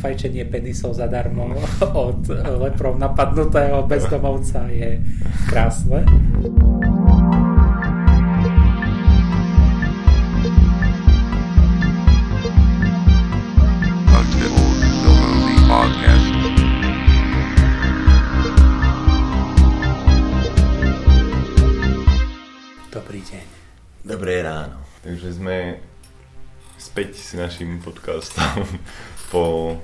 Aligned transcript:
fajčenie 0.00 0.44
penisov 0.48 0.96
zadarmo 0.96 1.52
od 1.94 2.28
leprov 2.60 2.96
napadnutého 2.98 3.84
bezdomovca 3.84 4.66
je 4.72 5.00
krásne. 5.48 6.02
S 27.26 27.34
našim 27.34 27.82
podcastom 27.82 28.62
po 29.34 29.74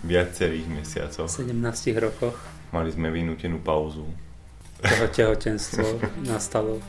viacerých 0.00 0.64
mesiacoch. 0.64 1.28
17 1.28 1.52
rokoch 2.00 2.32
Mali 2.72 2.88
sme 2.88 3.12
vynútenú 3.12 3.60
pauzu. 3.60 4.08
toho 4.80 5.04
tehotenstvo 5.12 6.00
nastalo 6.24 6.80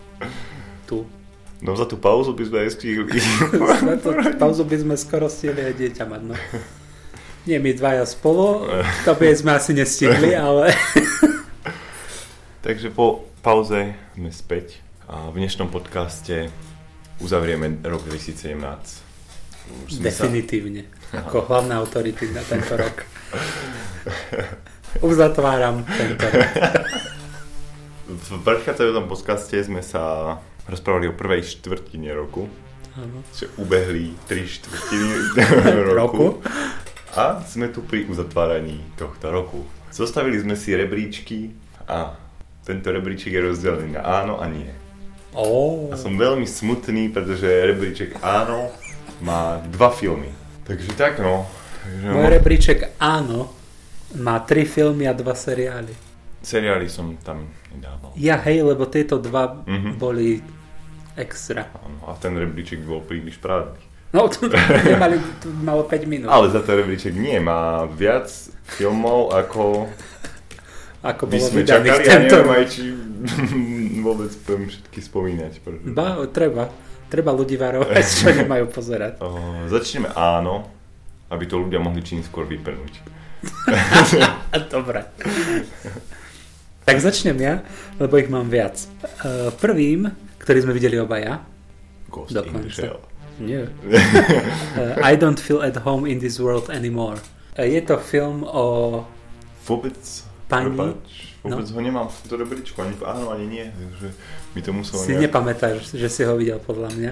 tu. 0.88 1.04
No 1.60 1.76
za 1.76 1.84
tú 1.84 2.00
pauzu 2.00 2.32
by 2.32 2.44
sme 2.48 2.58
aj 2.64 2.70
stihli. 2.80 3.20
Na 3.84 4.00
to 4.00 4.16
pauzu 4.40 4.64
by 4.64 4.80
sme 4.80 4.96
skoro 4.96 5.28
stihli 5.28 5.60
aj 5.60 5.76
dieťa 5.76 6.04
mať, 6.08 6.22
no. 6.24 6.36
Nie 7.44 7.60
my 7.60 7.76
dvaja 7.76 8.08
spolu, 8.08 8.64
to 9.04 9.12
by 9.12 9.28
sme 9.36 9.60
asi 9.60 9.76
nestihli, 9.76 10.32
ale 10.32 10.72
Takže 12.66 12.96
po 12.96 13.28
pauze 13.44 13.92
sme 14.16 14.32
späť 14.32 14.80
a 15.04 15.28
v 15.36 15.44
dnešnom 15.44 15.68
podcaste 15.68 16.48
uzavrieme 17.20 17.84
rok 17.84 18.08
2017. 18.08 19.07
Už 19.84 19.92
sme 19.94 20.08
sa- 20.08 20.26
definitívne. 20.26 20.82
Ako 21.20 21.46
hlavná 21.46 21.78
autority 21.78 22.30
na 22.30 22.42
tento 22.42 22.74
rok. 22.74 23.04
Uzatváram 25.00 25.84
tento 25.86 26.26
rok. 26.26 26.52
V 28.08 28.40
predchádzajúcom 28.40 29.06
podcaste 29.06 29.60
sme 29.60 29.80
sa 29.80 30.36
rozprávali 30.64 31.08
o 31.08 31.14
prvej 31.14 31.44
štvrtine 31.46 32.08
roku, 32.10 32.48
Áno. 32.94 33.20
že 33.30 33.52
ubehli 33.58 34.16
tri 34.24 34.44
štvrtiny 34.44 35.36
Roku. 35.92 35.92
roku. 35.92 36.26
A 37.14 37.44
sme 37.44 37.68
tu 37.68 37.84
pri 37.84 38.04
uzatváraní 38.06 38.80
tohto 38.96 39.28
roku. 39.28 39.60
Zostavili 39.92 40.40
sme 40.40 40.56
si 40.56 40.72
rebríčky 40.72 41.52
a 41.84 42.16
tento 42.62 42.88
rebríček 42.88 43.28
je 43.30 43.42
rozdelený 43.44 43.90
na 43.94 44.08
áno 44.24 44.40
a 44.40 44.48
nie. 44.48 44.72
Ó, 45.32 45.92
A 45.92 45.96
som 45.96 46.16
veľmi 46.16 46.44
smutný, 46.44 47.12
pretože 47.12 47.44
rebríček 47.44 48.20
áno 48.20 48.72
má 49.20 49.40
dva 49.66 49.90
filmy. 49.90 50.30
Takže 50.64 50.94
tak 50.94 51.18
no. 51.18 51.48
Takže 51.80 52.08
môj 52.08 52.28
rebríček 52.30 52.80
áno, 52.98 53.50
má 54.16 54.40
tri 54.40 54.64
filmy 54.64 55.04
a 55.04 55.14
dva 55.14 55.32
seriály. 55.32 55.96
seriály 56.40 56.88
som 56.88 57.16
tam 57.18 57.44
nedával. 57.70 58.12
Ja 58.16 58.36
hej, 58.40 58.62
lebo 58.62 58.86
tieto 58.86 59.18
dva 59.18 59.64
Mhm. 59.64 59.90
boli 59.96 60.40
extra. 61.14 61.68
Áno, 61.76 62.04
a 62.06 62.16
ten 62.16 62.34
rebríček 62.34 62.82
bol 62.82 63.02
príliš 63.02 63.36
prázdny. 63.38 63.82
No, 64.08 64.32
to 64.32 64.48
nemali, 64.48 65.20
to 65.44 65.52
malo 65.60 65.84
5 65.84 66.08
minút. 66.08 66.30
Ale 66.30 66.48
za 66.48 66.64
ten 66.64 66.80
rebríček 66.80 67.12
nie, 67.12 67.36
má 67.38 67.84
viac 67.86 68.32
filmov 68.70 69.34
ako 69.34 69.92
Ako 71.04 71.24
by 71.26 71.36
bolo 71.36 71.46
sme 71.46 71.62
čakali 71.64 72.02
tento 72.02 72.36
neviem 72.36 72.48
rok. 72.48 72.58
aj 72.58 72.66
či 72.68 72.82
vôbec 74.06 74.32
budem 74.44 74.64
všetky 74.68 75.00
spomínať. 75.02 75.52
Pretože... 75.60 75.92
Ba, 75.92 76.08
treba. 76.28 76.64
Treba 77.08 77.32
ľudí 77.32 77.56
varovať, 77.56 78.04
čo 78.20 78.28
nemajú 78.30 78.66
pozerať. 78.68 79.20
O, 79.24 79.32
začneme 79.68 80.12
áno, 80.12 80.68
aby 81.32 81.44
to 81.46 81.60
ľudia 81.60 81.80
mohli 81.80 82.04
čím 82.04 82.20
skôr 82.20 82.44
vyprnúť. 82.44 83.00
Dobre. 84.74 85.06
Tak 86.84 86.98
začnem 87.04 87.38
ja, 87.38 87.60
lebo 88.00 88.16
ich 88.16 88.32
mám 88.32 88.48
viac. 88.48 88.80
Uh, 89.20 89.52
Prvým, 89.60 90.08
ktorý 90.40 90.64
sme 90.64 90.72
videli 90.72 90.96
obaja, 90.96 91.44
Ghost 92.08 92.32
Dokonca. 92.32 93.04
nie. 93.44 93.68
Uh, 93.84 94.96
I 95.12 95.20
don't 95.20 95.36
feel 95.38 95.60
at 95.60 95.76
home 95.84 96.08
in 96.08 96.24
this 96.24 96.40
world 96.40 96.72
anymore. 96.72 97.20
Uh, 97.60 97.68
Je 97.68 97.84
to 97.84 98.00
film 98.00 98.48
o... 98.48 99.04
Vôbec, 99.68 100.00
Pani? 100.48 100.72
prepáč, 100.72 101.27
vôbec 101.48 101.68
ho 101.68 101.80
nemám 101.80 102.08
v 102.10 102.32
rebríčku, 102.34 102.78
ani 102.82 102.94
v 102.94 103.04
áno, 103.04 103.32
ani 103.32 103.46
nie. 103.48 103.66
Takže 103.66 104.08
mi 104.52 104.62
to 104.62 104.72
muselo 104.72 105.00
Si 105.00 105.16
nepamätáš, 105.16 105.96
že 105.96 106.08
si 106.08 106.22
ho 106.24 106.36
videl 106.36 106.60
podľa 106.60 106.90
mňa. 106.92 107.12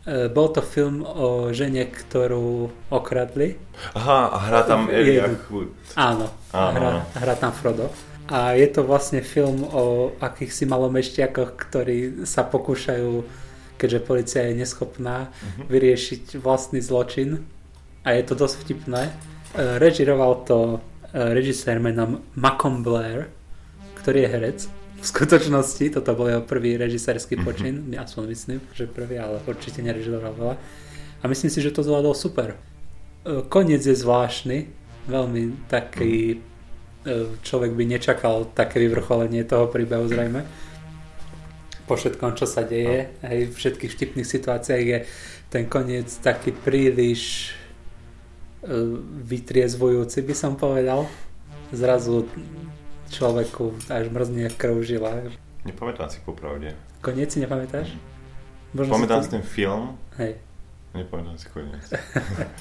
Uh, 0.00 0.32
Bol 0.32 0.48
to 0.48 0.64
film 0.64 1.04
o 1.04 1.52
žene, 1.52 1.84
ktorú 1.84 2.72
okradli. 2.88 3.60
Aha, 3.92 4.32
a 4.32 4.36
hrá 4.48 4.60
tam 4.64 4.88
Wood. 4.88 5.70
Áno, 5.94 6.32
Áno, 6.50 6.72
hra, 6.80 6.88
áno. 6.88 7.00
hra 7.14 7.34
tam 7.36 7.52
Frodo. 7.52 7.92
A 8.30 8.54
je 8.54 8.64
to 8.66 8.86
vlastne 8.86 9.20
film 9.20 9.66
o 9.66 10.14
akýchsi 10.16 10.62
malomešťakoch, 10.64 11.50
ktorí 11.58 11.98
sa 12.24 12.46
pokúšajú, 12.46 13.26
keďže 13.76 14.00
policia 14.00 14.42
je 14.48 14.54
neschopná, 14.56 15.28
Mhm. 15.34 15.62
vyriešiť 15.68 16.24
vlastný 16.38 16.78
zločin. 16.80 17.42
A 18.00 18.16
je 18.16 18.22
to 18.24 18.32
dosť 18.32 18.64
vtipné. 18.64 19.10
E, 19.10 19.12
Režiroval 19.76 20.46
to 20.46 20.78
e, 20.78 20.89
režisér 21.12 21.82
menom 21.82 22.22
Macom 22.38 22.82
Blair, 22.82 23.30
ktorý 23.98 24.24
je 24.24 24.28
herec. 24.28 24.58
V 25.00 25.06
skutočnosti 25.06 25.96
toto 25.96 26.12
bol 26.12 26.28
jeho 26.28 26.44
prvý 26.44 26.76
režisérsky 26.76 27.40
Mhm. 27.40 27.44
počin, 27.44 27.74
ja 27.88 28.04
som 28.04 28.28
myslím, 28.28 28.60
že 28.76 28.84
prvý, 28.84 29.16
ale 29.16 29.40
určite 29.48 29.80
nerežiroval 29.80 30.32
veľa. 30.36 30.56
A 31.20 31.24
myslím 31.28 31.48
si, 31.52 31.60
že 31.60 31.72
to 31.72 31.84
zvládol 31.84 32.12
super. 32.12 32.56
E, 33.24 33.44
Koniec 33.48 33.84
je 33.84 33.96
zvláštny, 33.96 34.68
veľmi 35.08 35.68
taký, 35.68 36.36
e, 36.36 37.08
človek 37.40 37.72
by 37.72 37.84
nečakal 37.96 38.48
také 38.52 38.80
vyvrcholenie 38.80 39.44
toho 39.44 39.68
príbehu 39.68 40.08
zrejme. 40.08 40.44
Po 41.88 41.96
všetkom, 41.96 42.36
čo 42.36 42.46
sa 42.46 42.62
deje, 42.62 43.10
aj 43.24 43.50
v 43.50 43.56
všetkých 43.56 43.92
vtipných 43.92 44.28
situáciách 44.28 44.84
je 44.84 44.98
ten 45.50 45.66
koniec 45.66 46.06
taký 46.22 46.54
príliš 46.54 47.52
vytriezvujúci, 49.22 50.20
by 50.20 50.34
som 50.34 50.52
povedal. 50.54 51.08
Zrazu 51.70 52.26
človeku 53.08 53.74
až 53.86 54.06
mrzne 54.06 54.50
krv 54.50 54.74
v 54.76 54.88
žilách. 54.88 55.24
Nepamätám 55.62 56.08
si 56.08 56.18
popravde. 56.20 56.74
Koniec 57.00 57.30
si 57.30 57.38
nepamätáš? 57.38 57.94
Možno 58.70 58.92
Pamätám 58.92 59.20
si 59.20 59.26
si 59.26 59.32
ten 59.32 59.42
film, 59.42 59.98
to... 60.14 60.22
Hej, 60.22 60.32
nepamätám 60.94 61.36
si 61.36 61.46
koniec. 61.48 61.84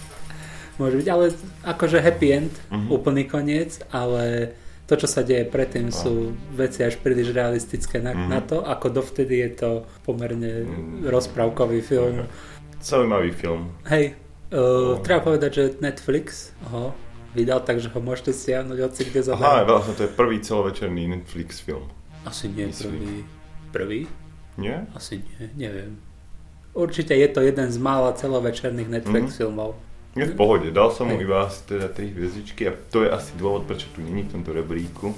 môže 0.80 0.96
byť, 0.96 1.08
ale 1.08 1.26
akože 1.64 1.98
happy 2.00 2.28
end, 2.30 2.54
Mhm. 2.72 2.88
úplný 2.88 3.24
koniec, 3.26 3.84
ale 3.90 4.56
to, 4.86 4.96
čo 4.96 5.06
sa 5.06 5.22
deje 5.22 5.46
predtým, 5.46 5.92
sú 5.92 6.34
veci 6.50 6.82
až 6.82 6.98
príliš 6.98 7.30
realistické 7.30 8.00
na, 8.00 8.16
Mhm. 8.16 8.26
na 8.26 8.40
to, 8.42 8.64
ako 8.64 8.90
dovtedy 8.92 9.38
je 9.40 9.50
to 9.56 9.72
pomerne 10.02 10.66
Mhm. 10.66 11.06
rozprávkový 11.06 11.82
film. 11.82 12.26
Zaujímavý 12.80 13.32
film. 13.32 13.76
Hej, 13.86 14.16
uh, 14.52 14.98
treba 15.00 15.22
povedať, 15.24 15.52
že 15.52 15.64
Netflix 15.78 16.52
ho 16.66 16.94
vydal, 17.32 17.62
takže 17.62 17.88
ho 17.88 18.00
môžete 18.00 18.32
stiahnuť 18.32 18.78
hoci 18.80 19.02
kde 19.04 19.22
Aha, 19.22 19.28
zadarmo. 19.30 19.70
vlastne 19.72 19.94
to 19.94 20.04
je 20.04 20.12
prvý 20.12 20.38
celovečerný 20.40 21.04
Netflix 21.08 21.60
film. 21.60 21.86
Asi 22.22 22.48
nie 22.48 22.68
prvý. 22.68 23.24
Prvý? 23.70 24.00
Nie? 24.56 24.90
Asi 24.92 25.22
nie, 25.22 25.48
neviem. 25.56 25.96
Určite 26.72 27.12
je 27.12 27.28
to 27.28 27.40
jeden 27.40 27.66
z 27.66 27.78
mála 27.78 28.12
celovečerných 28.12 28.90
Netflix 28.92 29.26
Mhm. 29.26 29.38
filmov. 29.38 29.72
Je 30.12 30.26
v 30.26 30.34
pohode, 30.34 30.68
dal 30.70 30.90
som 30.90 31.06
mu 31.06 31.16
iba 31.16 31.46
asi 31.46 31.70
teda 31.70 31.86
3 31.88 32.10
hviezdičky 32.10 32.66
a 32.66 32.74
to 32.74 33.06
je 33.06 33.10
asi 33.10 33.30
dôvod, 33.36 33.64
prečo 33.64 33.88
tu 33.90 34.02
není 34.02 34.24
v 34.24 34.32
tomto 34.32 34.52
rebríku. 34.52 35.14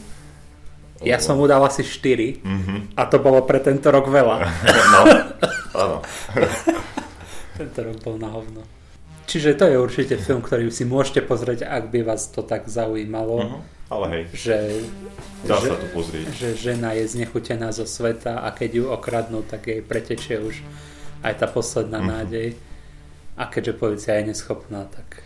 Ja 1.02 1.18
som 1.18 1.40
mu 1.40 1.48
dal 1.48 1.64
asi 1.64 1.82
4 1.82 2.38
Mhm. 2.38 2.94
a 2.94 3.08
to 3.08 3.18
bolo 3.18 3.42
pre 3.42 3.58
tento 3.58 3.88
rok 3.88 4.06
veľa. 4.06 4.38
No, 4.94 5.02
áno. 5.74 5.98
Tento 7.58 7.80
rok 7.82 7.98
bol 8.00 8.16
na 8.18 8.30
hovno. 8.30 8.62
Čiže 9.32 9.56
to 9.56 9.66
je 9.66 9.78
určite 9.78 10.16
film, 10.18 10.42
ktorý 10.42 10.68
si 10.68 10.84
môžete 10.84 11.24
pozrieť, 11.24 11.64
ak 11.64 11.88
by 11.88 12.04
vás 12.04 12.28
to 12.28 12.44
tak 12.44 12.68
zaujímalo, 12.68 13.38
Mhm. 13.42 13.60
Ale 13.88 14.06
hej, 14.10 14.24
že, 14.34 14.58
dá 15.44 15.56
že, 15.58 15.68
sa 15.68 15.76
to 15.76 15.88
pozrieť. 15.90 16.24
že 16.32 16.50
žena 16.54 16.92
je 16.94 17.04
znechutená 17.06 17.72
zo 17.72 17.84
sveta 17.84 18.40
a 18.40 18.48
keď 18.50 18.70
ju 18.74 18.86
okradnú, 18.90 19.44
tak 19.44 19.68
jej 19.68 19.82
pretečie 19.82 20.40
už 20.40 20.64
aj 21.22 21.34
tá 21.36 21.48
posledná 21.48 22.00
Mhm. 22.00 22.08
nádej. 22.10 22.48
A 23.36 23.44
keďže 23.46 23.74
policia 23.74 24.16
je 24.16 24.28
neschopná, 24.28 24.84
tak 24.86 25.24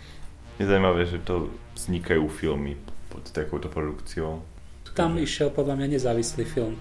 Je 0.56 0.64
zaujímavé, 0.64 1.04
že 1.04 1.20
to 1.20 1.50
vznikajú 1.76 2.26
filmy 2.28 2.74
pod 3.08 3.26
takouto 3.28 3.68
produkciou. 3.68 4.42
tam 4.94 5.12
Takže- 5.12 5.24
išiel 5.24 5.50
podľa 5.52 5.76
mňa 5.76 5.88
nezávislý 5.92 6.44
film 6.46 6.80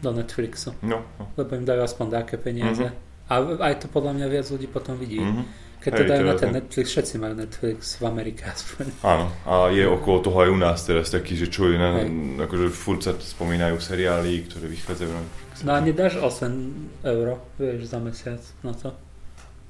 do 0.00 0.10
Netflixu, 0.10 0.72
No, 0.80 1.04
no. 1.14 1.28
lebo 1.36 1.50
im 1.52 1.62
dajú 1.62 1.84
aspoň 1.84 2.06
také 2.16 2.34
peniaze. 2.36 2.88
A 3.24 3.34
aj 3.38 3.74
to 3.76 3.86
podľa 3.86 4.12
mňa 4.14 4.26
viac 4.30 4.46
ľudí 4.46 4.66
potom 4.66 4.96
vidí. 4.96 5.20
Mhm. 5.20 5.44
Keď 5.84 5.92
to 5.92 6.04
dajú 6.08 6.24
na 6.24 6.34
ten 6.34 6.48
ne- 6.48 6.56
Netflix, 6.58 6.86
všetci 6.90 7.14
majú 7.20 7.34
Netflix 7.36 7.78
v 8.00 8.04
Amerike 8.08 8.48
aspoň. 8.48 8.84
Áno, 9.04 9.28
a 9.44 9.68
je 9.68 9.84
okolo 9.84 10.16
toho 10.18 10.38
aj 10.40 10.48
u 10.48 10.56
nás 10.56 10.80
teraz 10.80 11.12
taký, 11.12 11.36
že 11.36 11.46
čo 11.46 11.68
je, 11.68 11.76
na, 11.76 12.00
Hej. 12.00 12.08
akože 12.40 12.66
furt 12.72 13.04
sa 13.04 13.12
spomínajú 13.12 13.76
seriály, 13.76 14.48
ktoré 14.48 14.64
vychádzajú 14.66 15.10
na 15.12 15.20
Netflixe. 15.20 15.60
No 15.62 15.70
a 15.70 15.78
nedáš 15.78 16.14
8 16.16 17.04
euro, 17.04 17.44
vieš, 17.54 17.92
za 17.92 18.00
mesiac 18.00 18.40
na 18.60 18.72
to? 18.72 18.96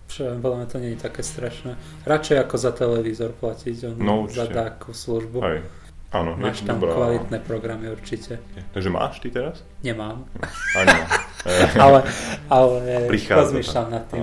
Čo, 0.07 0.39
podľa 0.39 0.57
mňa 0.57 0.69
to 0.71 0.79
nie 0.79 0.91
je 0.95 1.01
také 1.01 1.21
strašné. 1.21 1.75
Radšej 2.05 2.37
ako 2.39 2.55
za 2.55 2.71
televízor 2.71 3.35
platiť, 3.35 3.77
on 3.85 3.95
No, 3.99 4.15
za 4.31 4.47
takú 4.47 4.95
službu. 4.95 5.43
Hej. 5.43 5.59
Áno, 6.15 6.39
Máš 6.39 6.63
je 6.63 6.71
tam 6.71 6.79
dobrá. 6.79 6.95
kvalitné 6.95 7.39
programy 7.43 7.91
určite. 7.91 8.39
Takže 8.71 8.87
máš 8.87 9.19
ty 9.19 9.35
teraz? 9.35 9.67
Nemám. 9.83 10.23
Áno. 10.79 10.95
ale, 11.85 11.99
ale 12.47 13.11
Prichádza 13.11 13.51
rozmýšľam 13.51 13.89
nad 13.91 14.07
tým. 14.07 14.23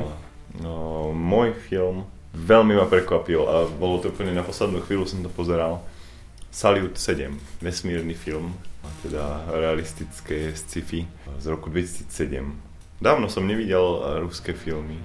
No, 0.61 1.09
môj 1.11 1.57
film 1.57 2.05
veľmi 2.31 2.79
ma 2.79 2.87
prekvapil 2.87 3.41
a 3.43 3.67
bolo 3.67 3.99
to 3.99 4.09
úplne 4.11 4.31
na 4.31 4.43
poslednú 4.43 4.79
chvíľu 4.83 5.05
som 5.07 5.19
to 5.23 5.29
pozeral. 5.31 5.83
Salyut 6.51 6.99
7, 6.99 7.31
vesmírny 7.63 8.11
film, 8.11 8.51
teda 9.07 9.47
realistické 9.55 10.51
sci-fi 10.51 11.07
z 11.39 11.45
roku 11.47 11.71
2007. 11.71 12.43
Dávno 12.99 13.31
som 13.31 13.47
nevidel 13.47 13.79
eh, 13.79 14.19
ruské 14.19 14.51
filmy, 14.51 14.99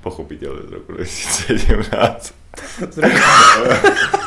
pochopiteľne 0.00 0.68
z 0.68 0.70
roku 0.72 0.96
2017. 0.96 2.32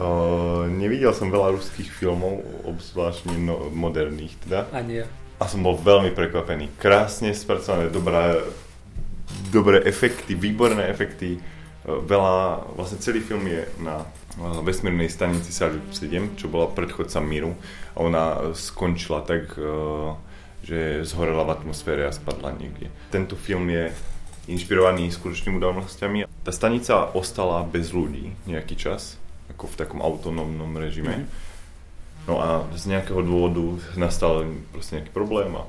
O, 0.00 0.64
nevidel 0.72 1.12
som 1.12 1.28
veľa 1.28 1.52
ruských 1.52 1.92
filmov, 1.92 2.40
obzvlášť 2.64 3.28
no, 3.36 3.68
moderných 3.76 4.32
teda. 4.40 4.64
Ani 4.72 5.04
ja. 5.04 5.06
A 5.36 5.44
som 5.44 5.60
bol 5.60 5.76
veľmi 5.76 6.16
prekvapený. 6.16 6.72
Krásne 6.80 7.36
spracované, 7.36 7.92
dobré, 7.92 8.40
dobré 9.52 9.84
efekty, 9.84 10.32
výborné 10.32 10.88
efekty. 10.88 11.36
E, 11.36 11.40
Veľa, 11.84 12.64
vlastne 12.72 12.96
celý 13.04 13.20
film 13.20 13.44
je 13.44 13.68
na 13.84 14.00
e, 14.00 14.06
vesmírnej 14.64 15.12
stanici 15.12 15.52
Salyut 15.52 15.92
7, 15.92 16.40
čo 16.40 16.48
bola 16.48 16.72
predchodca 16.72 17.20
Miru. 17.20 17.52
A 17.92 17.98
ona 18.00 18.24
skončila 18.56 19.20
tak, 19.20 19.52
e, 19.60 19.68
že 20.64 21.04
zhorela 21.04 21.44
v 21.44 21.54
atmosfére 21.60 22.08
a 22.08 22.16
spadla 22.16 22.56
niekde. 22.56 22.88
Tento 23.12 23.36
film 23.36 23.68
je 23.68 23.92
inšpirovaný 24.48 25.12
skutočnými 25.12 25.60
udalnosťami. 25.60 26.18
Tá 26.42 26.50
stanica 26.50 27.12
ostala 27.12 27.62
bez 27.62 27.94
ľudí 27.94 28.34
nejaký 28.48 28.74
čas, 28.74 29.20
ako 29.52 29.70
v 29.70 29.78
takom 29.78 30.00
autonómnom 30.00 30.72
režime. 30.80 31.28
Mhm. 31.28 31.52
No 32.22 32.38
a 32.38 32.62
z 32.78 32.86
nejakého 32.86 33.18
dôvodu 33.26 33.82
nastal 33.98 34.46
proste 34.70 35.02
nejaký 35.02 35.10
problém 35.10 35.50
a 35.58 35.66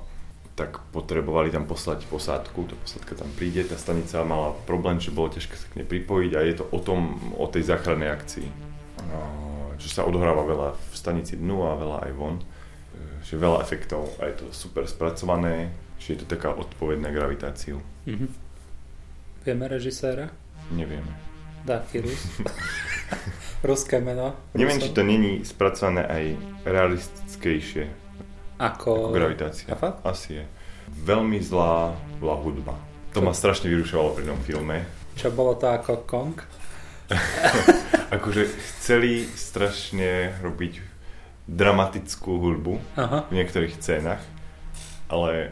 tak 0.53 0.85
potrebovali 0.93 1.49
tam 1.49 1.65
poslať 1.65 2.05
posádku, 2.05 2.69
tá 2.69 2.75
posádka 2.77 3.17
tam 3.17 3.29
príde, 3.33 3.65
tá 3.65 3.73
stanica 3.73 4.21
mala 4.21 4.53
problém, 4.69 5.01
že 5.01 5.09
bolo 5.09 5.33
ťažké 5.33 5.55
sa 5.57 5.65
k 5.65 5.81
nej 5.81 5.87
pripojiť 5.89 6.31
a 6.37 6.39
je 6.45 6.55
to 6.61 6.65
o 6.69 6.79
tom, 6.79 7.17
o 7.33 7.45
tej 7.49 7.65
záchrannej 7.65 8.13
akcii. 8.13 8.47
No, 9.09 9.21
že 9.81 9.89
sa 9.89 10.05
odohráva 10.05 10.45
veľa 10.45 10.69
v 10.77 10.93
stanici 10.93 11.41
dnu 11.41 11.65
a 11.65 11.73
veľa 11.73 11.97
aj 12.05 12.11
von, 12.13 12.37
že 13.25 13.33
veľa 13.41 13.65
efektov 13.65 14.13
a 14.21 14.29
je 14.29 14.45
to 14.45 14.45
super 14.53 14.85
spracované, 14.85 15.73
že 15.97 16.13
je 16.13 16.17
to 16.21 16.27
taká 16.29 16.53
odpoveď 16.53 17.01
na 17.01 17.09
gravitáciu. 17.09 17.81
Mhm. 18.05 18.27
Vieme 19.43 19.65
režiséra? 19.67 20.29
Nevieme. 20.71 21.11
Dáky 21.65 21.99
Rus. 22.03 22.21
Ruské 23.67 23.99
meno. 23.99 24.35
Neviem, 24.53 24.79
či 24.79 24.91
to 24.91 25.03
není 25.03 25.43
spracované 25.43 26.03
aj 26.07 26.23
realistickejšie 26.67 28.02
Ako... 28.59 29.09
ako 29.09 29.15
gravitácia. 29.15 29.73
A 29.73 29.77
fakt? 29.77 29.99
Asi 30.05 30.41
je. 30.41 30.45
Veľmi 31.03 31.39
zlá 31.41 31.95
bola 32.19 32.35
hudba. 32.37 32.75
To 33.13 33.21
ma 33.21 33.33
strašne 33.33 33.69
vyrušovalo 33.69 34.17
pri 34.17 34.25
tom 34.29 34.39
filme. 34.41 34.85
Čo 35.13 35.29
bolo 35.29 35.53
to 35.57 35.69
ako 35.69 36.05
Kong? 36.09 36.37
Akože 38.15 38.49
chceli 38.49 39.25
strašne 39.37 40.37
robiť 40.41 40.81
dramatickú 41.45 42.39
hudbu 42.39 42.73
Aha. 42.95 43.27
v 43.27 43.33
niektorých 43.35 43.75
scénach, 43.75 44.23
ale 45.11 45.51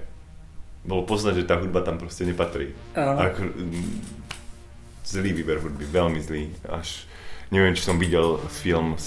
bolo 0.82 1.06
poznať, 1.06 1.44
že 1.44 1.50
tá 1.50 1.60
hudba 1.60 1.86
tam 1.86 2.02
proste 2.02 2.26
nepatrí. 2.26 2.74
Ako, 2.96 3.54
zlý 5.06 5.36
výber 5.36 5.62
hudby, 5.62 5.86
veľmi 5.86 6.20
zlý. 6.24 6.50
Až 6.66 7.06
neviem, 7.54 7.76
či 7.78 7.86
som 7.86 8.02
videl 8.02 8.40
film 8.50 8.98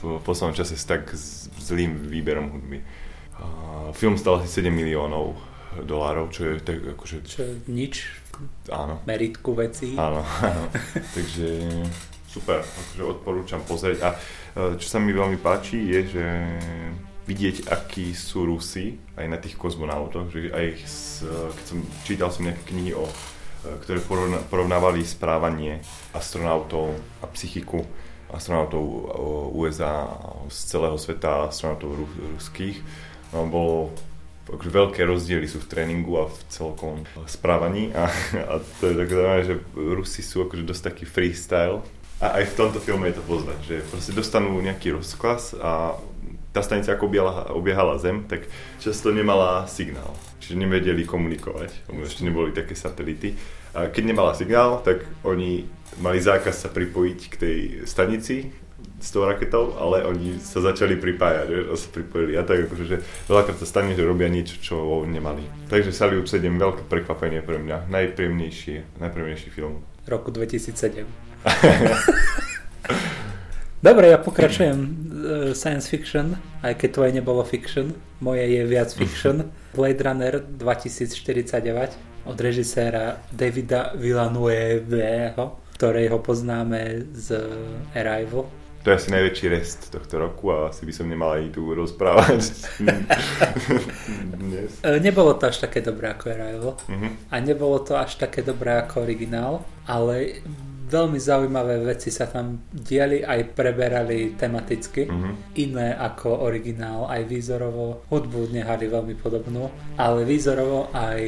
v 0.00 0.16
poslednom 0.24 0.56
čase 0.56 0.78
s 0.78 0.88
tak 0.88 1.12
zlým 1.60 2.08
výberom 2.08 2.48
hudby. 2.54 2.80
A 3.40 3.46
film 3.96 4.14
stal 4.14 4.38
asi 4.38 4.60
7 4.60 4.68
miliónov 4.68 5.34
dolárov, 5.82 6.28
čo 6.30 6.44
je 6.44 6.60
tak 6.60 6.78
akože, 6.82 7.16
Čo 7.24 7.40
je 7.46 7.54
nič 7.70 8.10
áno, 8.68 9.00
meritku 9.06 9.54
vecí. 9.56 9.96
áno, 9.96 10.20
áno. 10.22 10.64
Takže 11.16 11.48
super, 12.28 12.60
akože 12.62 13.02
odporúčam 13.02 13.62
pozrieť. 13.64 13.98
A 14.04 14.08
e, 14.12 14.16
čo 14.78 14.86
sa 14.86 14.98
mi 15.02 15.14
veľmi 15.14 15.38
páči 15.38 15.78
je, 15.78 16.00
že 16.18 16.26
vidieť, 17.26 17.70
akí 17.70 18.10
sú 18.10 18.42
Rusi 18.46 18.98
aj 19.14 19.26
na 19.30 19.38
tých 19.38 19.54
kozmonautoch, 19.54 20.34
že 20.34 20.50
aj 20.50 20.66
s, 20.82 21.22
keď 21.26 21.64
som 21.64 21.78
čítal 22.02 22.28
som 22.34 22.46
nejaké 22.46 22.62
knihy 22.74 22.92
o 22.98 23.06
e, 23.06 23.12
ktoré 23.86 24.02
porovnávali 24.50 25.06
správanie 25.06 25.78
astronautov 26.10 26.98
a 27.22 27.30
psychiku 27.30 27.86
astronautov 28.30 28.82
o, 28.82 29.02
USA 29.58 30.06
z 30.46 30.58
celého 30.70 30.94
sveta, 30.94 31.50
astronautov 31.50 31.98
ru- 31.98 32.18
ruských. 32.38 32.78
No, 33.30 33.46
bolo 33.46 33.94
akože 34.50 34.70
veľké 34.70 35.00
rozdiely 35.06 35.46
sú 35.46 35.62
v 35.62 35.70
tréningu 35.70 36.18
a 36.18 36.26
v 36.26 36.38
celkom 36.50 37.06
správaní 37.30 37.94
a, 37.94 38.10
a 38.50 38.54
to 38.82 38.90
je 38.90 38.98
také 38.98 39.12
zaujímavé, 39.14 39.42
že 39.46 39.56
Rusi 39.78 40.22
sú 40.26 40.42
akože 40.42 40.66
dosť 40.66 40.82
taký 40.90 41.04
freestyle 41.06 41.86
a 42.18 42.26
aj 42.42 42.50
v 42.50 42.56
tomto 42.58 42.82
filme 42.82 43.06
je 43.08 43.16
to 43.16 43.24
poznať, 43.24 43.58
že 43.62 43.76
proste 43.86 44.12
dostanú 44.12 44.58
nejaký 44.58 44.92
rozkaz 44.98 45.54
a 45.56 45.94
tá 46.50 46.66
stanica 46.66 46.98
ako 46.98 47.06
obiehala 47.54 47.94
Zem, 48.02 48.26
tak 48.26 48.50
často 48.82 49.14
nemala 49.14 49.70
signál. 49.70 50.10
Čiže 50.42 50.58
nevedeli 50.58 51.06
komunikovať, 51.06 51.86
lebo 51.86 52.02
ešte 52.02 52.26
neboli 52.26 52.50
také 52.50 52.74
satelity. 52.74 53.38
A 53.70 53.86
keď 53.86 54.10
nemala 54.10 54.34
signál, 54.34 54.82
tak 54.82 55.06
oni 55.22 55.70
mali 56.02 56.18
zákaz 56.18 56.66
sa 56.66 56.68
pripojiť 56.74 57.18
k 57.30 57.34
tej 57.38 57.58
stanici 57.86 58.50
s 59.00 59.10
tou 59.10 59.24
raketou, 59.24 59.74
ale 59.80 60.04
oni 60.04 60.38
sa 60.38 60.60
začali 60.60 61.00
pripájať, 61.00 61.48
že 61.48 61.60
sa 61.74 61.88
pripojili. 61.90 62.36
A 62.36 62.44
tak 62.44 62.68
akože, 62.68 62.84
že 62.84 62.96
veľakrát 63.26 63.58
sa 63.58 63.66
stane, 63.66 63.96
že 63.96 64.04
robia 64.04 64.28
niečo, 64.28 64.60
čo 64.60 64.76
nemali. 65.08 65.42
Takže 65.72 65.90
Salyut 65.90 66.28
7, 66.28 66.44
veľké 66.46 66.86
prekvapenie 66.86 67.40
pre 67.40 67.58
mňa. 67.58 67.88
Najpríjemnejší, 67.88 69.00
najpríjemnejší 69.00 69.48
film. 69.50 69.82
Roku 70.04 70.30
2007. 70.30 71.04
Dobre, 73.80 74.12
ja 74.12 74.20
pokračujem 74.20 74.76
uh, 74.76 74.88
science 75.56 75.88
fiction, 75.88 76.36
aj 76.60 76.76
keď 76.76 76.88
tvoje 76.92 77.10
nebolo 77.16 77.40
fiction. 77.48 77.96
Moje 78.20 78.44
je 78.44 78.62
viac 78.68 78.92
fiction. 78.92 79.48
Blade 79.76 80.04
Runner 80.04 80.36
2049 80.36 82.28
od 82.28 82.36
režiséra 82.36 83.24
Davida 83.32 83.96
Villanueveho, 83.96 85.56
ktorého 85.80 86.20
poznáme 86.20 87.08
z 87.16 87.40
Arrival. 87.96 88.59
To 88.80 88.88
je 88.88 88.96
asi 88.96 89.10
najväčší 89.10 89.46
rest 89.50 89.92
tohto 89.92 90.16
roku 90.16 90.48
a 90.48 90.68
asi 90.68 90.88
by 90.88 90.92
som 90.92 91.04
nemal 91.04 91.32
ani 91.32 91.48
tu 91.48 91.68
rozprávať 91.68 92.40
dnes. 94.34 94.80
E, 94.80 94.96
Nebolo 94.98 95.34
to 95.34 95.46
až 95.46 95.60
také 95.60 95.80
dobré 95.80 96.08
ako 96.08 96.24
Arrival 96.28 96.72
Mhm. 96.88 97.08
a 97.28 97.34
nebolo 97.38 97.78
to 97.80 97.92
až 97.94 98.16
také 98.16 98.40
dobré 98.40 98.72
ako 98.78 99.04
originál, 99.04 99.60
ale 99.84 100.40
veľmi 100.88 101.20
zaujímavé 101.20 101.86
veci 101.86 102.08
sa 102.08 102.24
tam 102.24 102.66
diali 102.66 103.20
aj 103.20 103.52
preberali 103.52 104.34
tematicky. 104.34 105.06
Mhm. 105.06 105.30
Iné 105.60 105.92
ako 105.92 106.40
originál, 106.40 107.04
aj 107.04 107.20
výzorovo. 107.26 108.08
Hudbu 108.08 108.48
nehali 108.50 108.88
veľmi 108.88 109.14
podobnú, 109.14 109.68
ale 109.94 110.24
výzorovo 110.24 110.88
aj 110.90 111.20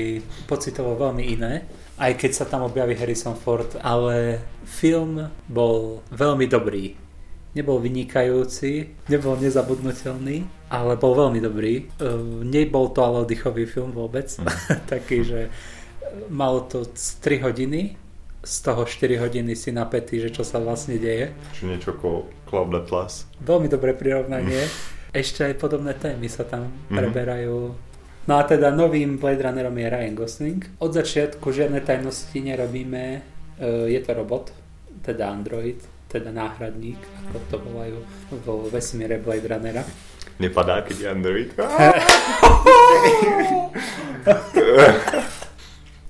pocitovo 0.47 0.97
veľmi 0.97 1.25
iné. 1.31 1.69
Aj 1.95 2.11
keď 2.11 2.31
sa 2.33 2.45
tam 2.45 2.65
objaví 2.65 2.97
Harrison 2.97 3.37
Ford, 3.37 3.69
ale 3.79 4.41
film 4.65 5.21
bol 5.47 6.01
veľmi 6.11 6.49
dobrý. 6.49 6.97
Nebol 7.53 7.79
vynikajúci, 7.79 8.73
nebol 9.07 9.37
nezabudnutelný, 9.37 10.43
ale 10.69 10.93
bol 10.95 11.13
veľmi 11.15 11.37
dobrý. 11.39 11.85
Uh, 11.97 12.41
nebol 12.41 12.89
to 12.89 13.01
ale 13.01 13.23
oddychový 13.23 13.65
film 13.65 13.91
vôbec. 13.91 14.33
Taký, 14.89 15.21
že 15.21 15.41
malo 16.29 16.63
to 16.63 16.89
3 16.89 17.13
hodiny, 17.43 18.01
z 18.41 18.57
toho 18.59 18.83
4 18.83 18.99
hodiny 19.19 19.53
si 19.53 19.71
napätý, 19.71 20.19
že 20.19 20.31
čo 20.31 20.43
sa 20.43 20.59
vlastne 20.59 20.97
deje. 20.97 21.31
Čo 21.53 21.63
niečo 21.67 21.93
ako 21.93 22.09
Cloud 22.45 22.73
Atlas. 22.75 23.29
Veľmi 23.39 23.69
dobré 23.69 23.93
prirovnanie. 23.93 24.67
Ešte 25.11 25.45
aj 25.45 25.55
podobné 25.57 25.93
témy 25.93 26.27
sa 26.27 26.43
tam 26.43 26.73
Mhm. 26.89 26.97
preberajú. 26.97 27.59
No 28.23 28.35
a 28.35 28.43
teda 28.43 28.71
novým 28.71 29.19
Blade 29.19 29.43
Runnerom 29.43 29.75
je 29.75 29.87
Ryan 29.89 30.15
Gosling. 30.15 30.61
Od 30.79 30.89
začiatku 30.89 31.43
žiadne 31.45 31.81
tajnosti 31.81 32.33
nerobíme. 32.33 33.05
E, 33.13 33.21
Je 33.89 33.99
to 33.99 34.11
robot, 34.13 34.55
teda 35.03 35.27
android, 35.29 35.79
teda 36.13 36.29
náhradník, 36.29 37.01
ako 37.27 37.39
to 37.49 37.57
volajú 37.59 37.99
vo 38.45 38.69
vesmíre 38.69 39.17
Blade 39.17 39.49
Runnera. 39.49 39.83
Nepadá, 40.37 40.85
keď 40.85 40.97
je 40.97 41.07
Android. 41.09 41.49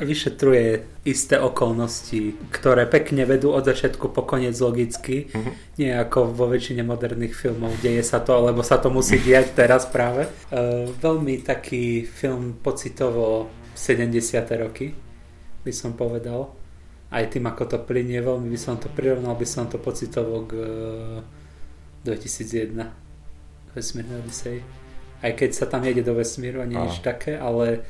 vyšetruje 0.02 0.82
isté 1.04 1.38
okolnosti, 1.38 2.34
ktoré 2.50 2.90
pekne 2.90 3.22
vedú 3.22 3.54
od 3.54 3.62
začiatku 3.62 4.10
po 4.10 4.26
koniec 4.26 4.58
logicky, 4.58 5.30
Mhm. 5.30 5.50
nie 5.78 5.90
ako 5.94 6.34
vo 6.34 6.50
väčšine 6.50 6.82
moderných 6.82 7.32
filmov, 7.32 7.78
deje 7.78 8.02
sa 8.02 8.18
to, 8.18 8.34
lebo 8.42 8.66
sa 8.66 8.82
to 8.82 8.90
musí 8.90 9.18
diať 9.18 9.54
teraz 9.54 9.86
práve. 9.86 10.26
E, 10.26 10.30
veľmi 10.90 11.42
taký 11.42 12.02
film 12.02 12.58
pocitovo 12.58 13.46
70. 13.74 14.58
roky, 14.58 14.90
by 15.62 15.72
som 15.72 15.94
povedal. 15.94 16.50
Aj 17.12 17.36
tým, 17.36 17.44
ako 17.44 17.64
to 17.68 17.78
plinie, 17.84 18.24
veľmi 18.24 18.48
by 18.48 18.58
som 18.58 18.80
to 18.80 18.88
prirovnal, 18.88 19.36
by 19.36 19.44
som 19.44 19.68
to 19.68 19.76
pocitovo 19.76 20.48
k 20.48 20.52
e, 20.56 22.08
2001 22.08 23.76
Vesmírnej 23.76 24.18
Odisei. 24.24 24.64
Aj 25.22 25.32
keď 25.36 25.50
sa 25.54 25.70
tam 25.70 25.86
jede 25.86 26.02
do 26.02 26.18
vesmíru 26.18 26.58
a 26.58 26.66
nie 26.66 26.74
nič 26.74 26.98
také, 26.98 27.38
ale 27.38 27.86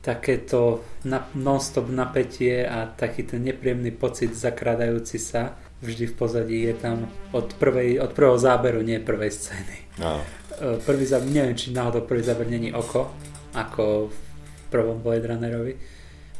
takéto 0.00 0.86
na, 1.02 1.26
non-stop 1.34 1.90
napätie 1.90 2.62
a 2.62 2.86
taký 2.86 3.26
ten 3.26 3.42
nepríjemný 3.42 3.90
pocit 3.90 4.32
zakrádajúci 4.32 5.18
sa 5.18 5.58
vždy 5.80 6.12
v 6.12 6.14
pozadí 6.14 6.58
je 6.68 6.74
tam 6.76 7.08
od, 7.32 7.56
prvej, 7.56 8.00
od 8.00 8.12
prvého 8.12 8.36
záberu, 8.36 8.84
nie 8.84 9.00
prvej 9.00 9.32
scény. 9.32 9.76
Áno. 10.04 10.22
E, 10.60 10.76
Prvý 10.84 11.04
záber, 11.08 11.28
neviem, 11.32 11.56
či 11.56 11.72
náhodou 11.72 12.04
prvý 12.04 12.20
záber 12.20 12.46
není 12.46 12.68
oko, 12.72 13.08
ako 13.56 14.12
v 14.12 14.18
prvom 14.68 15.00
Blade 15.00 15.26
Runnerovi. 15.26 15.74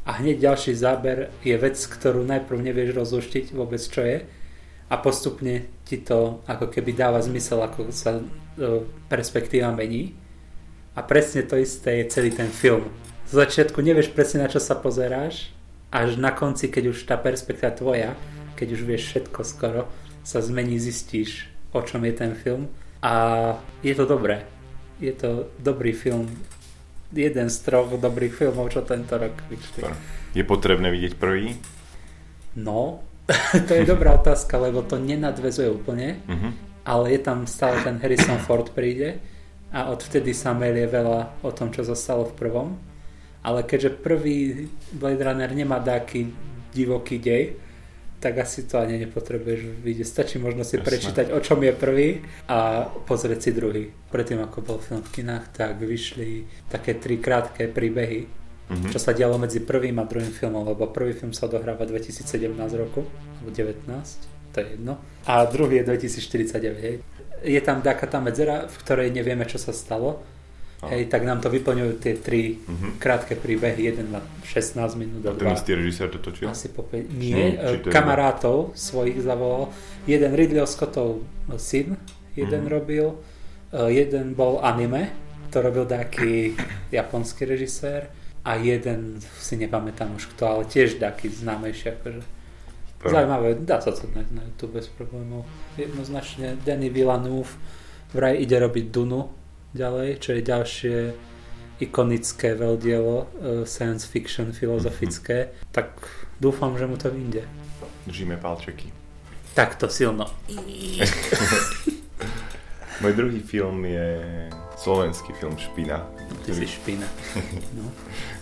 A 0.09 0.17
hneď 0.19 0.51
ďalší 0.51 0.73
záber 0.75 1.29
je 1.45 1.55
vec, 1.61 1.77
ktorú 1.77 2.25
najprv 2.25 2.59
nevieš 2.61 2.97
rozluštiť 2.97 3.53
vôbec 3.53 3.81
čo 3.81 4.01
je 4.01 4.25
a 4.91 4.95
postupne 4.99 5.71
ti 5.87 6.03
to 6.03 6.43
ako 6.51 6.67
keby 6.67 6.91
dáva 6.99 7.23
zmysel, 7.23 7.63
ako 7.63 7.95
sa 7.95 8.19
e, 8.19 8.23
perspektíva 9.07 9.71
mení. 9.71 10.19
A 10.99 11.07
presne 11.07 11.47
to 11.47 11.55
isté 11.55 12.03
je 12.03 12.11
celý 12.11 12.35
ten 12.35 12.51
film. 12.51 12.91
Z 13.31 13.39
začiatku 13.39 13.79
nevieš 13.79 14.11
presne 14.11 14.43
na 14.43 14.51
čo 14.51 14.59
sa 14.59 14.75
pozeráš, 14.75 15.55
až 15.95 16.19
na 16.19 16.35
konci, 16.35 16.67
keď 16.67 16.91
už 16.91 17.07
tá 17.07 17.15
perspektíva 17.15 17.71
tvoja, 17.71 18.19
keď 18.59 18.69
už 18.75 18.83
vieš 18.83 19.03
všetko 19.15 19.41
skoro, 19.47 19.83
sa 20.27 20.43
zmení, 20.43 20.83
zistíš, 20.83 21.47
o 21.71 21.81
čom 21.87 22.03
je 22.03 22.15
ten 22.15 22.35
film. 22.35 22.67
A 22.99 23.55
je 23.87 23.95
to 23.95 24.05
dobré. 24.11 24.43
Je 24.99 25.15
to 25.15 25.49
dobrý 25.63 25.95
film. 25.95 26.27
Jeden 27.11 27.51
z 27.51 27.59
troch 27.61 27.91
dobrých 27.91 28.31
filmov, 28.31 28.71
čo 28.71 28.83
tento 28.83 29.19
rok 29.19 29.35
vyšli. 29.51 29.83
Je 30.33 30.47
potrebné 30.47 30.89
vidieť 30.89 31.19
prvý? 31.19 31.59
No, 32.55 33.03
to 33.67 33.73
je 33.73 33.83
dobrá 33.83 34.15
otázka, 34.15 34.59
lebo 34.59 34.83
to 34.83 34.97
nenadvezuje 34.97 35.71
úplne, 35.71 36.23
Mhm. 36.27 36.51
ale 36.83 37.15
je 37.15 37.21
tam 37.21 37.47
stále 37.47 37.79
ten 37.83 37.99
Harrison 37.99 38.39
Ford 38.39 38.67
príde 38.71 39.19
a 39.71 39.87
odvtedy 39.87 40.35
sa 40.35 40.51
melie 40.51 40.87
veľa 40.87 41.43
o 41.43 41.51
tom, 41.51 41.71
čo 41.71 41.83
zostalo 41.83 42.27
v 42.27 42.35
prvom. 42.37 42.69
Ale 43.41 43.63
keďže 43.63 43.97
prvý 43.97 44.67
Blade 44.93 45.23
Runner 45.23 45.51
nemá 45.51 45.79
taký 45.79 46.29
divoký 46.71 47.17
dej, 47.17 47.57
tak 48.21 48.39
asi 48.39 48.63
to 48.63 48.77
ani 48.77 49.01
nepotrebuješ 49.01 49.81
vidieť. 49.81 50.07
Stačí 50.07 50.37
možno 50.37 50.61
si 50.61 50.77
Jasné. 50.77 50.85
prečítať, 50.85 51.27
o 51.33 51.41
čom 51.41 51.57
je 51.59 51.73
prvý 51.73 52.09
a 52.47 52.85
pozrieť 52.85 53.41
si 53.41 53.51
druhý. 53.51 53.89
Predtým, 54.07 54.39
ako 54.39 54.61
bol 54.61 54.77
film 54.77 55.01
v 55.01 55.11
kinách, 55.11 55.51
tak 55.51 55.81
vyšli 55.81 56.45
také 56.69 56.95
tri 56.95 57.17
krátke 57.17 57.65
príbehy, 57.67 58.39
Mhm. 58.71 58.93
čo 58.93 58.99
sa 59.01 59.11
dialo 59.11 59.35
medzi 59.35 59.59
prvým 59.59 59.99
a 59.99 60.07
druhým 60.07 60.31
filmom, 60.31 60.63
lebo 60.63 60.87
prvý 60.87 61.11
film 61.11 61.33
sa 61.33 61.49
odohráva 61.49 61.83
2017 61.83 62.31
roku, 62.77 63.03
alebo 63.35 63.51
19, 63.51 63.83
to 64.53 64.61
je 64.61 64.67
jedno. 64.71 64.95
A 65.25 65.43
druhý 65.43 65.83
je 65.83 65.85
2049, 65.91 66.79
hej. 66.79 66.97
Je 67.43 67.59
tam 67.59 67.81
taká 67.81 68.07
tá 68.07 68.21
medzera, 68.21 68.69
v 68.69 68.77
ktorej 68.79 69.11
nevieme, 69.11 69.43
čo 69.43 69.57
sa 69.57 69.73
stalo. 69.73 70.23
Hej, 70.83 71.07
tak 71.07 71.23
nám 71.23 71.41
to 71.41 71.49
vyplňujú 71.49 71.93
tie 71.99 72.17
tri 72.17 72.57
Mhm. 72.57 72.97
krátke 72.97 73.37
príbehy, 73.37 73.85
jeden 73.85 74.09
má 74.09 74.25
16 74.41 74.97
minút 74.97 75.21
A 75.27 75.31
a 75.31 75.37
ten 75.37 75.53
istý 75.53 75.75
režisér 75.75 76.09
to 76.09 76.19
točil? 76.19 76.49
asi 76.49 76.69
po 76.69 76.81
5. 76.83 77.05
Nie, 77.11 77.37
Nie, 77.37 77.79
to 77.79 77.89
je- 77.89 77.93
kamarátov 77.93 78.73
svojich 78.73 79.21
zavolal. 79.21 79.69
Jeden 80.07 80.33
Ridley 80.33 80.65
Scottov 80.65 81.21
syn, 81.57 82.01
jeden 82.33 82.65
Mhm. 82.65 82.71
robil, 82.71 83.07
e, 83.69 83.93
jeden 83.93 84.33
bol 84.33 84.57
anime, 84.59 85.13
to 85.49 85.61
robil 85.61 85.85
taký 85.85 86.57
japonský 86.89 87.45
režisér 87.45 88.09
a 88.41 88.55
jeden 88.55 89.21
si 89.37 89.57
nepamätám 89.57 90.17
už 90.17 90.33
kto, 90.33 90.47
ale 90.47 90.63
tiež 90.65 90.97
taký 90.97 91.29
známejší 91.29 91.89
akože. 91.91 92.23
Zaujímavé, 93.01 93.57
dá 93.61 93.81
sa 93.81 93.93
to 93.93 94.05
nájsť 94.07 94.31
na 94.31 94.45
YouTube 94.45 94.77
bez 94.77 94.89
problémov. 94.89 95.45
Jednoznačne 95.75 96.57
Danny 96.59 96.89
Villeneuve 96.89 97.49
vraj 98.13 98.37
ide 98.37 98.57
robiť 98.57 98.87
Dunu 98.87 99.40
ďalej, 99.75 100.09
čo 100.19 100.31
je 100.37 100.43
ďalšie 100.43 100.97
ikonické 101.81 102.53
veľdielo 102.55 103.17
e, 103.17 103.27
science 103.65 104.05
fiction 104.05 104.53
filozofické, 104.53 105.57
tak 105.73 105.97
dúfam, 106.37 106.77
že 106.77 106.85
mu 106.85 107.01
to 107.01 107.09
vyjde. 107.09 107.49
Držíme 108.07 108.37
palčeky. 108.37 108.93
Takto 109.57 109.89
silno. 109.89 110.29
Môj 113.01 113.17
druhý 113.17 113.41
film 113.41 113.89
je 113.89 114.21
slovenský 114.77 115.33
film 115.33 115.57
Špina, 115.57 116.05
Ty 116.45 116.53
si 116.53 116.69
špina. 116.69 117.09
No. 117.77 117.89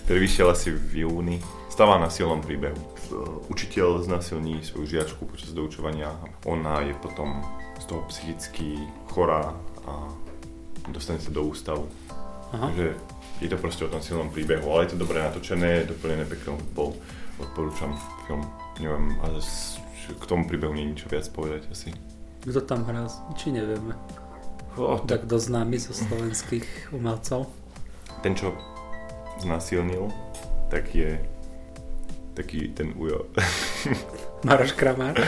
ktorý 0.06 0.18
vyšiel 0.26 0.48
asi 0.50 0.74
v 0.74 1.06
júni. 1.06 1.38
Stáva 1.70 1.98
na 2.02 2.10
silnom 2.10 2.42
príbehu. 2.42 2.74
Učiteľ 3.46 4.02
znasilní 4.02 4.66
svoju 4.66 4.98
žiačku 4.98 5.30
počas 5.30 5.54
doučovania. 5.54 6.10
Ona 6.42 6.82
je 6.90 6.94
potom 6.98 7.38
z 7.78 7.84
toho 7.86 8.02
psychicky 8.10 8.82
chorá 9.14 9.54
a 9.86 10.10
dostane 10.90 11.18
sa 11.18 11.28
do 11.28 11.44
ústavu. 11.44 11.86
Aha. 12.50 12.70
Takže 12.70 12.94
je 13.38 13.48
to 13.48 13.56
proste 13.56 13.82
o 13.82 13.88
tom 13.88 14.00
silnom 14.00 14.28
príbehu, 14.28 14.66
ale 14.68 14.84
je 14.84 14.96
to 14.96 14.98
dobre 14.98 15.18
natočené, 15.18 15.82
je 15.82 15.90
doplnené 15.92 16.24
peknou 16.24 16.56
hudbou. 16.56 16.96
Odporúčam 17.38 17.94
film. 18.26 18.42
Neviem, 18.78 19.14
ale 19.20 19.38
k 20.10 20.24
tomu 20.24 20.44
príbehu 20.44 20.72
nie 20.72 20.86
je 20.86 20.90
nič 20.90 21.00
viac 21.06 21.26
povedať 21.30 21.66
asi. 21.70 21.90
Kto 22.42 22.60
tam 22.62 22.82
hrá? 22.82 23.06
Či 23.34 23.52
nevieme. 23.52 23.94
Oh, 24.74 24.98
tak 25.02 25.06
Tak 25.06 25.20
kto 25.26 25.36
známy 25.38 25.76
zo 25.76 25.92
slovenských 25.92 26.94
umelcov? 26.94 27.46
ten, 28.18 28.34
čo 28.34 28.50
znásilnil, 29.38 30.10
tak 30.70 30.90
je 30.90 31.18
taký 32.34 32.74
ten 32.74 32.90
ujo. 32.94 33.30
Maroš 34.42 34.74
Kramár? 34.74 35.14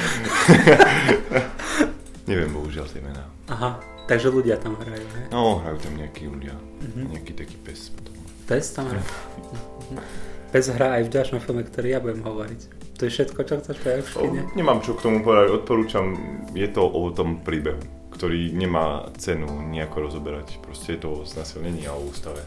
Neviem 2.30 2.50
bohužiaľ 2.50 2.86
tie 2.90 3.02
mená. 3.02 3.22
Aha, 3.46 3.78
takže 4.10 4.26
ľudia 4.34 4.58
tam 4.58 4.74
hrajú, 4.74 5.06
ne? 5.14 5.30
No, 5.30 5.62
hrajú 5.62 5.78
tam 5.78 5.94
nejakí 5.94 6.26
ľudia. 6.26 6.58
Mhm. 6.82 7.14
Nejaký 7.14 7.32
taký 7.38 7.56
pes 7.62 7.94
potom. 7.94 8.10
Pes 8.50 8.74
tam 8.74 8.90
hrá. 8.90 8.98
Mhm. 8.98 10.02
Pes 10.50 10.66
hrá 10.74 10.98
aj 10.98 11.02
v 11.06 11.10
ďalšom 11.14 11.38
filme, 11.38 11.62
ktorý 11.62 11.94
ja 11.94 12.02
budem 12.02 12.26
hovoriť. 12.26 12.60
To 12.98 13.08
je 13.08 13.16
všetko, 13.16 13.40
čo 13.46 13.54
chceš 13.62 13.76
povedať 13.80 14.04
v 14.04 14.60
nemám 14.60 14.84
čo 14.84 14.92
k 14.92 15.00
tomu 15.00 15.24
povedať, 15.24 15.48
odporúčam, 15.56 16.12
je 16.52 16.68
to 16.68 16.84
o 16.84 17.08
tom 17.14 17.40
príbehu, 17.40 17.80
ktorý 18.12 18.52
nemá 18.52 19.08
cenu 19.16 19.48
nejako 19.48 20.10
rozoberať. 20.10 20.60
Proste 20.60 20.98
je 20.98 21.06
to 21.06 21.08
o 21.08 21.24
znasilnení 21.24 21.88
a 21.88 21.96
o 21.96 22.04
ústave. 22.04 22.44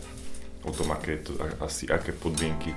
O 0.61 0.69
tom, 0.69 0.93
aké, 0.93 1.25
to, 1.25 1.33
asi, 1.57 1.89
aké 1.89 2.13
podmienky 2.13 2.69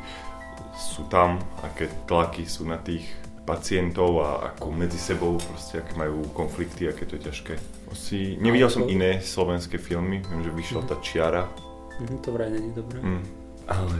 sú 0.73 1.05
tam, 1.13 1.37
aké 1.61 1.93
tlaky 2.09 2.49
sú 2.49 2.65
na 2.65 2.81
tých 2.81 3.05
pacientov 3.45 4.25
a 4.25 4.57
ako 4.57 4.73
medzi 4.73 4.97
sebou, 4.97 5.37
proste 5.37 5.85
aké 5.85 5.93
majú 6.01 6.25
konflikty, 6.33 6.89
aké 6.89 7.05
to 7.05 7.21
je 7.21 7.29
ťažké. 7.29 7.55
Asi, 7.97 8.37
nevidel 8.37 8.69
som 8.69 8.85
iné 8.85 9.19
slovenské 9.19 9.81
filmy, 9.81 10.21
viem, 10.21 10.45
že 10.45 10.53
vyšla 10.53 10.83
tá 10.85 11.01
čiara, 11.01 11.49
Mhm, 11.97 12.21
to 12.21 12.29
vraj 12.29 12.53
není 12.53 12.77
dobré. 12.77 13.01
mm. 13.01 13.25
ale 13.73 13.97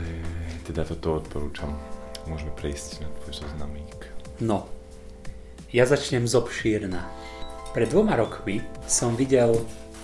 teda 0.63 0.85
toto 0.85 1.17
odporúčam. 1.17 1.73
Môžeme 2.29 2.53
prejsť 2.53 3.01
na 3.01 3.09
tvoj 3.17 3.41
zoznamík. 3.41 3.97
No, 4.37 4.69
ja 5.73 5.83
začnem 5.83 6.29
z 6.29 6.37
obšírna. 6.37 7.01
Pred 7.73 7.89
dvoma 7.89 8.13
rokmi 8.13 8.61
som 8.85 9.17
videl 9.17 9.57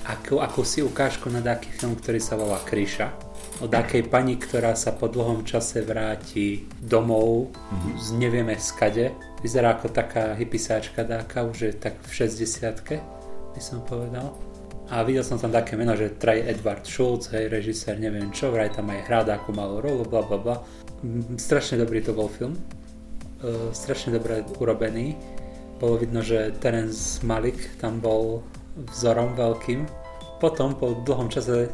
akú, 0.04 0.42
akúsi 0.42 0.82
ukážku 0.82 1.30
na 1.30 1.40
taký 1.40 1.70
film, 1.70 1.94
ktorý 1.94 2.18
sa 2.18 2.34
volá 2.34 2.58
Kryša. 2.60 3.14
O 3.62 3.70
takej 3.70 4.10
pani, 4.10 4.42
ktorá 4.42 4.74
sa 4.74 4.90
po 4.90 5.06
dlhom 5.06 5.46
čase 5.46 5.86
vráti 5.86 6.66
domov 6.82 7.54
z 8.02 8.18
nevieme 8.18 8.58
skade. 8.58 9.14
Vyzerá 9.40 9.78
ako 9.78 9.94
taká 9.94 10.34
hypisáčka 10.34 11.06
dáka, 11.06 11.46
už 11.46 11.58
je 11.62 11.74
tak 11.78 12.02
v 12.02 12.10
60 12.10 12.82
by 13.54 13.62
som 13.62 13.80
povedal. 13.86 14.34
A 14.92 15.02
videl 15.02 15.24
som 15.24 15.40
tam 15.40 15.50
také 15.50 15.80
meno, 15.80 15.96
že 15.96 16.12
Traj 16.20 16.44
Edward 16.44 16.84
Schultz, 16.84 17.32
hej, 17.32 17.48
režisér, 17.48 17.96
neviem 17.98 18.30
čo, 18.36 18.52
vraj 18.52 18.70
tam 18.70 18.92
aj 18.92 19.08
hrá 19.08 19.24
takú 19.24 19.56
malú 19.56 19.80
rolu, 19.80 20.04
bla 20.04 20.22
bla 20.22 20.38
bla. 20.38 20.56
Mm, 21.02 21.40
Strašne 21.40 21.80
dobrý 21.80 22.04
to 22.04 22.12
bol 22.12 22.28
film. 22.28 22.60
E, 23.40 23.72
strašne 23.72 24.14
dobre 24.20 24.44
urobený. 24.60 25.16
Bolo 25.80 25.98
vidno, 25.98 26.20
že 26.22 26.52
Terence 26.60 27.24
Malik 27.24 27.80
tam 27.80 28.00
bol 28.00 28.44
vzorom 28.92 29.34
veľkým. 29.36 29.88
Potom 30.40 30.76
po 30.76 31.00
dlhom 31.02 31.32
čase 31.32 31.72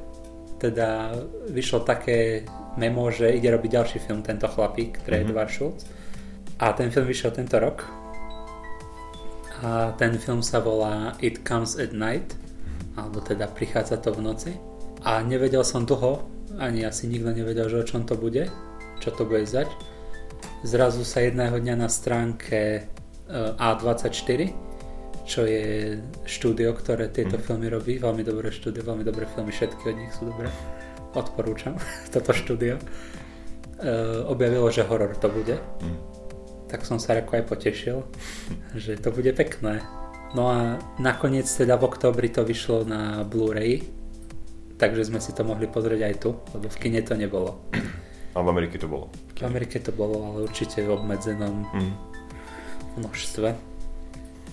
teda 0.62 1.16
vyšlo 1.50 1.82
také 1.84 2.46
memo, 2.78 3.10
že 3.10 3.32
ide 3.32 3.50
robiť 3.50 3.72
ďalší 3.74 3.98
film 4.06 4.22
tento 4.22 4.46
chlapík, 4.48 5.02
ktorý 5.02 5.14
je 5.14 5.24
Mhm. 5.26 5.30
Edward 5.34 5.52
Schultz. 5.52 5.82
A 6.60 6.74
ten 6.76 6.92
film 6.92 7.08
vyšiel 7.08 7.32
tento 7.32 7.56
rok. 7.58 7.88
A 9.60 9.92
ten 10.00 10.16
film 10.16 10.40
sa 10.40 10.64
volá 10.64 11.20
It 11.20 11.44
Comes 11.44 11.76
at 11.76 11.92
Night, 11.92 12.36
alebo 12.96 13.20
teda 13.20 13.52
Prichádza 13.52 14.00
to 14.00 14.16
v 14.16 14.24
noci. 14.24 14.52
A 15.04 15.20
nevedel 15.20 15.64
som 15.64 15.84
dlho, 15.84 16.24
ani 16.60 16.84
asi 16.84 17.08
nikto 17.08 17.32
nevedel, 17.32 17.68
že 17.68 17.84
o 17.84 17.88
čom 17.88 18.04
to 18.04 18.16
bude, 18.16 18.48
čo 19.04 19.10
to 19.12 19.24
bude 19.24 19.44
zať. 19.44 19.68
Zrazu 20.64 21.04
sa 21.04 21.24
jedného 21.24 21.56
dňa 21.56 21.76
na 21.76 21.88
stránke 21.88 22.84
eh, 22.84 23.64
A24, 23.64 24.52
čo 25.24 25.46
je 25.46 26.00
štúdio, 26.26 26.74
ktoré 26.74 27.08
tieto 27.12 27.38
Mhm. 27.38 27.44
filmy 27.44 27.68
robí, 27.70 27.94
veľmi 28.00 28.24
dobré 28.24 28.50
štúdio, 28.50 28.84
veľmi 28.84 29.04
dobré 29.04 29.28
filmy, 29.36 29.52
všetky 29.52 29.84
od 29.88 29.96
nich 29.96 30.12
sú 30.16 30.28
dobré. 30.28 30.48
Odporúčam 31.16 31.76
toto 32.16 32.32
štúdio. 32.32 32.76
Eh, 33.80 34.24
objavilo, 34.28 34.68
že 34.68 34.84
horor 34.84 35.16
to 35.16 35.32
bude. 35.32 35.56
Tak 36.70 36.86
som 36.86 37.02
sa 37.02 37.18
ako 37.18 37.42
aj 37.42 37.44
potešil, 37.50 38.06
že 38.78 39.02
to 39.02 39.10
bude 39.10 39.34
pekné. 39.34 39.82
No 40.38 40.54
a 40.54 40.78
nakoniec 41.02 41.50
teda 41.50 41.74
v 41.82 41.90
oktobri 41.90 42.30
to 42.30 42.46
vyšlo 42.46 42.86
na 42.86 43.26
Blu-ray, 43.26 43.82
takže 44.78 45.10
sme 45.10 45.18
si 45.18 45.34
to 45.34 45.42
mohli 45.42 45.66
pozrieť 45.66 46.02
aj 46.06 46.16
tu, 46.22 46.38
lebo 46.54 46.70
v 46.70 46.78
kine 46.78 47.02
to 47.02 47.18
nebolo. 47.18 47.58
A 48.38 48.46
v 48.46 48.48
Amerike 48.54 48.78
to 48.78 48.86
bolo? 48.86 49.10
V 49.34 49.42
Amerike 49.42 49.82
to 49.82 49.90
bolo, 49.90 50.22
ale 50.22 50.38
určite 50.46 50.86
v 50.86 50.94
obmedzenom 50.94 51.66
mm. 51.74 51.94
množstve. 53.02 53.50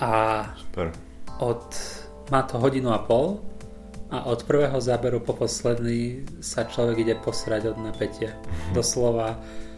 A 0.00 0.10
Super. 0.56 0.96
od, 1.44 1.64
má 2.32 2.40
to 2.48 2.56
hodinu 2.56 2.96
a 2.96 3.00
pol 3.04 3.44
a 4.08 4.24
od 4.32 4.48
prvého 4.48 4.80
záberu 4.80 5.20
po 5.20 5.36
posledný 5.36 6.24
sa 6.40 6.64
človek 6.64 7.04
ide 7.04 7.14
posrať 7.20 7.76
od 7.76 7.78
napätia. 7.84 8.32
Mm-hmm. 8.32 8.72
Doslova 8.72 9.36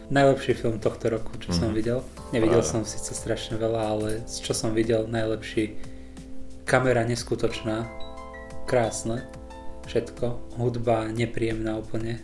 najlepší 0.09 0.53
film 0.57 0.81
tohto 0.81 1.09
roku, 1.13 1.37
čo 1.37 1.53
mm-hmm. 1.53 1.61
som 1.61 1.69
videl. 1.73 1.99
Nevidel 2.33 2.61
Práve. 2.65 2.71
som 2.73 2.81
síce 2.85 3.13
strašne 3.13 3.61
veľa, 3.61 3.81
ale 3.81 4.09
z 4.25 4.35
čo 4.41 4.53
som 4.57 4.73
videl 4.73 5.05
najlepší. 5.05 5.77
Kamera 6.65 7.01
neskutočná, 7.05 7.89
krásne, 8.69 9.25
všetko. 9.89 10.57
Hudba 10.61 11.09
nepríjemná 11.09 11.81
úplne. 11.81 12.21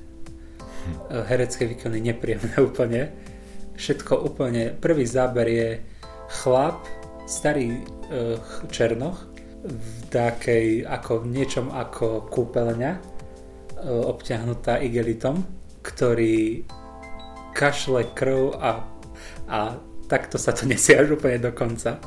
Hm. 0.62 1.26
Herecké 1.26 1.66
výkony 1.66 1.98
nepríjemné 2.02 2.58
úplne. 2.70 3.10
Všetko 3.74 4.22
úplne. 4.22 4.74
Prvý 4.78 5.10
záber 5.10 5.48
je 5.50 5.70
chlap, 6.42 6.86
starý 7.26 7.82
uh, 7.82 8.38
černoch, 8.70 9.26
v 9.66 9.90
takej, 10.14 10.86
ako 10.86 11.26
v 11.26 11.42
niečom 11.42 11.74
ako 11.74 12.30
kúpeľňa, 12.30 12.92
uh, 12.94 13.02
obťahnutá 14.14 14.78
igelitom, 14.86 15.42
ktorý 15.82 16.62
kašle 17.56 18.12
krv 18.12 18.60
a, 18.60 18.84
a 19.48 19.80
takto 20.12 20.36
sa 20.36 20.52
to 20.52 20.68
nesie 20.70 21.00
až 21.00 21.16
úplne 21.16 21.40
do 21.40 21.56
konca. 21.56 21.98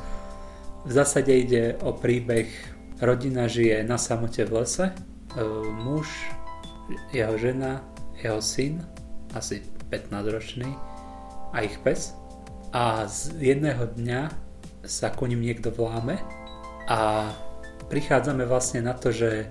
V 0.85 0.91
zásade 0.93 1.33
ide 1.33 1.75
o 1.81 1.91
príbeh 1.97 2.47
rodina 3.01 3.49
žije 3.49 3.83
na 3.83 3.97
samote 3.97 4.45
v 4.45 4.63
lese, 4.63 4.85
e, 4.87 4.93
muž, 5.83 6.07
jeho 7.11 7.35
žena, 7.35 7.83
jeho 8.21 8.39
syn, 8.39 8.85
asi 9.35 9.65
15 9.89 10.33
ročný 10.33 10.69
a 11.53 11.65
ich 11.65 11.77
pes 11.81 12.13
a 12.73 13.05
z 13.09 13.33
jedného 13.41 13.89
dňa 13.97 14.21
sa 14.85 15.09
ku 15.09 15.25
ním 15.25 15.41
niekto 15.41 15.73
vláme 15.73 16.21
a 16.89 17.29
prichádzame 17.89 18.45
vlastne 18.45 18.85
na 18.85 18.93
to, 18.93 19.09
že 19.09 19.49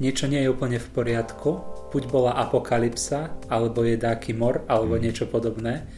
niečo 0.00 0.28
nie 0.28 0.44
je 0.44 0.52
úplne 0.52 0.80
v 0.80 0.88
poriadku 0.92 1.77
buď 1.88 2.02
bola 2.12 2.32
apokalypsa, 2.36 3.32
alebo 3.48 3.84
je 3.84 3.96
dáky 3.96 4.36
mor, 4.36 4.64
alebo 4.68 4.96
mm. 4.96 5.00
niečo 5.00 5.24
podobné 5.28 5.88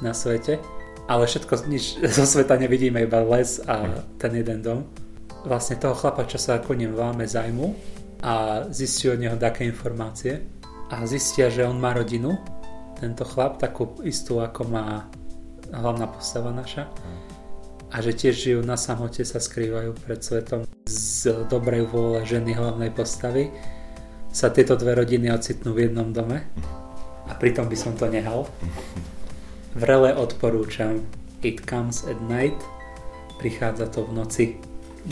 na 0.00 0.14
svete. 0.14 0.62
Ale 1.10 1.26
všetko, 1.26 1.66
nič 1.66 1.98
zo 2.18 2.24
sveta 2.26 2.58
nevidíme, 2.58 3.02
iba 3.02 3.20
les 3.26 3.62
a 3.66 3.82
mm. 3.82 4.18
ten 4.18 4.32
jeden 4.38 4.60
dom. 4.62 4.80
Vlastne 5.42 5.78
toho 5.78 5.98
chlapa, 5.98 6.26
čo 6.26 6.38
sa 6.38 6.62
ako 6.62 6.78
ním 6.78 6.94
zajmu 6.94 7.74
a 8.22 8.64
zistí 8.70 9.10
od 9.10 9.18
neho 9.18 9.34
také 9.34 9.66
informácie 9.66 10.46
a 10.94 11.02
zistia, 11.02 11.50
že 11.50 11.66
on 11.66 11.82
má 11.82 11.90
rodinu, 11.90 12.38
tento 13.02 13.26
chlap, 13.26 13.58
takú 13.58 13.98
istú 14.06 14.38
ako 14.38 14.70
má 14.70 15.10
hlavná 15.74 16.06
postava 16.06 16.54
naša 16.54 16.86
a 17.92 17.96
že 18.00 18.14
tiež 18.16 18.34
žijú 18.36 18.60
na 18.62 18.78
samote, 18.78 19.26
sa 19.26 19.42
skrývajú 19.42 19.92
pred 20.06 20.22
svetom 20.22 20.64
z 20.88 21.44
dobrej 21.50 21.90
vôle 21.92 22.24
ženy 22.24 22.56
hlavnej 22.56 22.94
postavy 22.94 23.52
sa 24.32 24.48
tieto 24.48 24.80
dve 24.80 24.96
rodiny 24.96 25.28
ocitnú 25.28 25.76
v 25.76 25.92
jednom 25.92 26.08
dome 26.08 26.48
a 27.28 27.32
pritom 27.36 27.68
by 27.68 27.76
som 27.76 27.92
to 27.92 28.08
nehal. 28.08 28.48
Vrele 29.76 30.16
odporúčam 30.16 31.04
It 31.44 31.68
Comes 31.68 32.08
at 32.08 32.16
Night. 32.24 32.56
Prichádza 33.36 33.92
to 33.92 34.08
v 34.08 34.12
noci. 34.16 34.44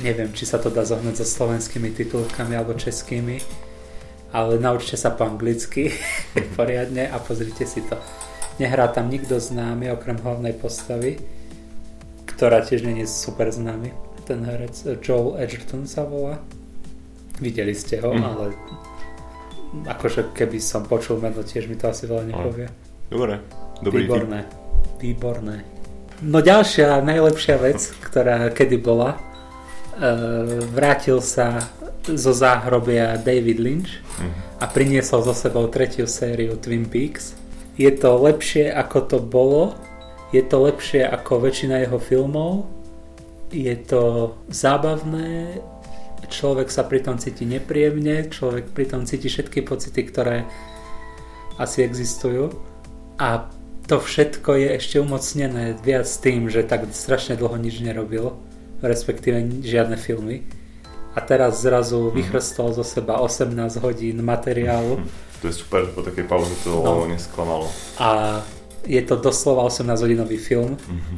Neviem, 0.00 0.32
či 0.32 0.48
sa 0.48 0.56
to 0.56 0.72
dá 0.72 0.88
zohnať 0.88 1.20
so 1.20 1.26
slovenskými 1.28 1.92
titulkami 1.92 2.56
alebo 2.56 2.72
českými, 2.78 3.42
ale 4.32 4.56
naučte 4.56 4.94
sa 4.96 5.12
po 5.12 5.26
anglicky 5.28 5.92
poriadne 6.58 7.10
a 7.12 7.20
pozrite 7.20 7.68
si 7.68 7.84
to. 7.84 8.00
Nehrá 8.56 8.88
tam 8.88 9.12
nikto 9.12 9.36
známy 9.36 9.90
okrem 9.92 10.16
hlavnej 10.20 10.54
postavy, 10.56 11.20
ktorá 12.24 12.64
tiež 12.64 12.88
nie 12.88 13.04
je 13.04 13.08
super 13.08 13.52
známy. 13.52 13.92
Ten 14.24 14.46
herec 14.46 14.80
Joel 15.02 15.42
Edgerton 15.42 15.84
sa 15.84 16.06
volá. 16.06 16.38
Videli 17.42 17.74
ste 17.74 17.98
ho, 18.04 18.14
mm. 18.14 18.22
ale 18.22 18.44
akože 19.86 20.34
keby 20.34 20.58
som 20.58 20.82
počul 20.86 21.22
meno, 21.22 21.42
tiež 21.42 21.70
mi 21.70 21.78
to 21.78 21.90
asi 21.90 22.06
veľa 22.10 22.24
nepovie. 22.26 22.66
Dobre, 23.10 23.42
dobrý 23.82 24.06
Výborné, 24.06 24.40
tým. 24.46 24.54
výborné. 25.02 25.56
No 26.20 26.44
ďalšia, 26.44 27.00
najlepšia 27.00 27.56
vec, 27.56 27.80
ktorá 28.04 28.52
kedy 28.52 28.76
bola, 28.76 29.16
uh, 29.16 30.60
vrátil 30.68 31.24
sa 31.24 31.64
zo 32.04 32.32
záhrobia 32.32 33.16
David 33.20 33.58
Lynch 33.60 34.00
uh-huh. 34.00 34.60
a 34.60 34.64
priniesol 34.68 35.24
so 35.24 35.34
sebou 35.36 35.68
tretiu 35.68 36.04
sériu 36.04 36.56
Twin 36.60 36.84
Peaks. 36.88 37.36
Je 37.80 37.88
to 37.94 38.20
lepšie 38.20 38.68
ako 38.68 38.98
to 39.08 39.18
bolo, 39.22 39.72
je 40.34 40.44
to 40.44 40.60
lepšie 40.60 41.06
ako 41.06 41.48
väčšina 41.48 41.88
jeho 41.88 41.96
filmov, 41.96 42.68
je 43.50 43.74
to 43.82 44.34
zábavné, 44.52 45.58
človek 46.30 46.70
sa 46.70 46.86
pri 46.86 47.02
tom 47.02 47.18
cíti 47.18 47.44
nepríjemne, 47.44 48.30
človek 48.30 48.70
pri 48.70 48.86
tom 48.86 49.02
cíti 49.04 49.26
všetky 49.26 49.66
pocity, 49.66 50.00
ktoré 50.06 50.46
asi 51.58 51.84
existujú 51.84 52.54
a 53.20 53.50
to 53.84 53.98
všetko 53.98 54.54
je 54.54 54.68
ešte 54.78 54.96
umocnené 55.02 55.74
viac 55.82 56.06
tým, 56.06 56.46
že 56.46 56.62
tak 56.62 56.86
strašne 56.94 57.34
dlho 57.34 57.58
nič 57.58 57.82
nerobil, 57.82 58.38
respektíve 58.80 59.60
žiadne 59.60 59.98
filmy 59.98 60.46
a 61.14 61.18
teraz 61.18 61.66
zrazu 61.66 61.98
mm-hmm. 61.98 62.16
vychrstol 62.22 62.70
zo 62.70 62.84
seba 62.86 63.18
18 63.18 63.82
hodín 63.82 64.22
materiálu. 64.22 65.02
Mm-hmm. 65.02 65.42
To 65.42 65.44
je 65.48 65.54
super, 65.56 65.82
po 65.90 66.06
takej 66.06 66.24
pauze 66.28 66.54
to 66.62 66.70
no. 66.70 67.08
nesklamalo. 67.08 67.66
A 67.98 68.40
je 68.86 69.02
to 69.02 69.18
doslova 69.18 69.66
18 69.66 69.90
hodinový 69.90 70.38
film, 70.38 70.78
mm-hmm. 70.78 71.16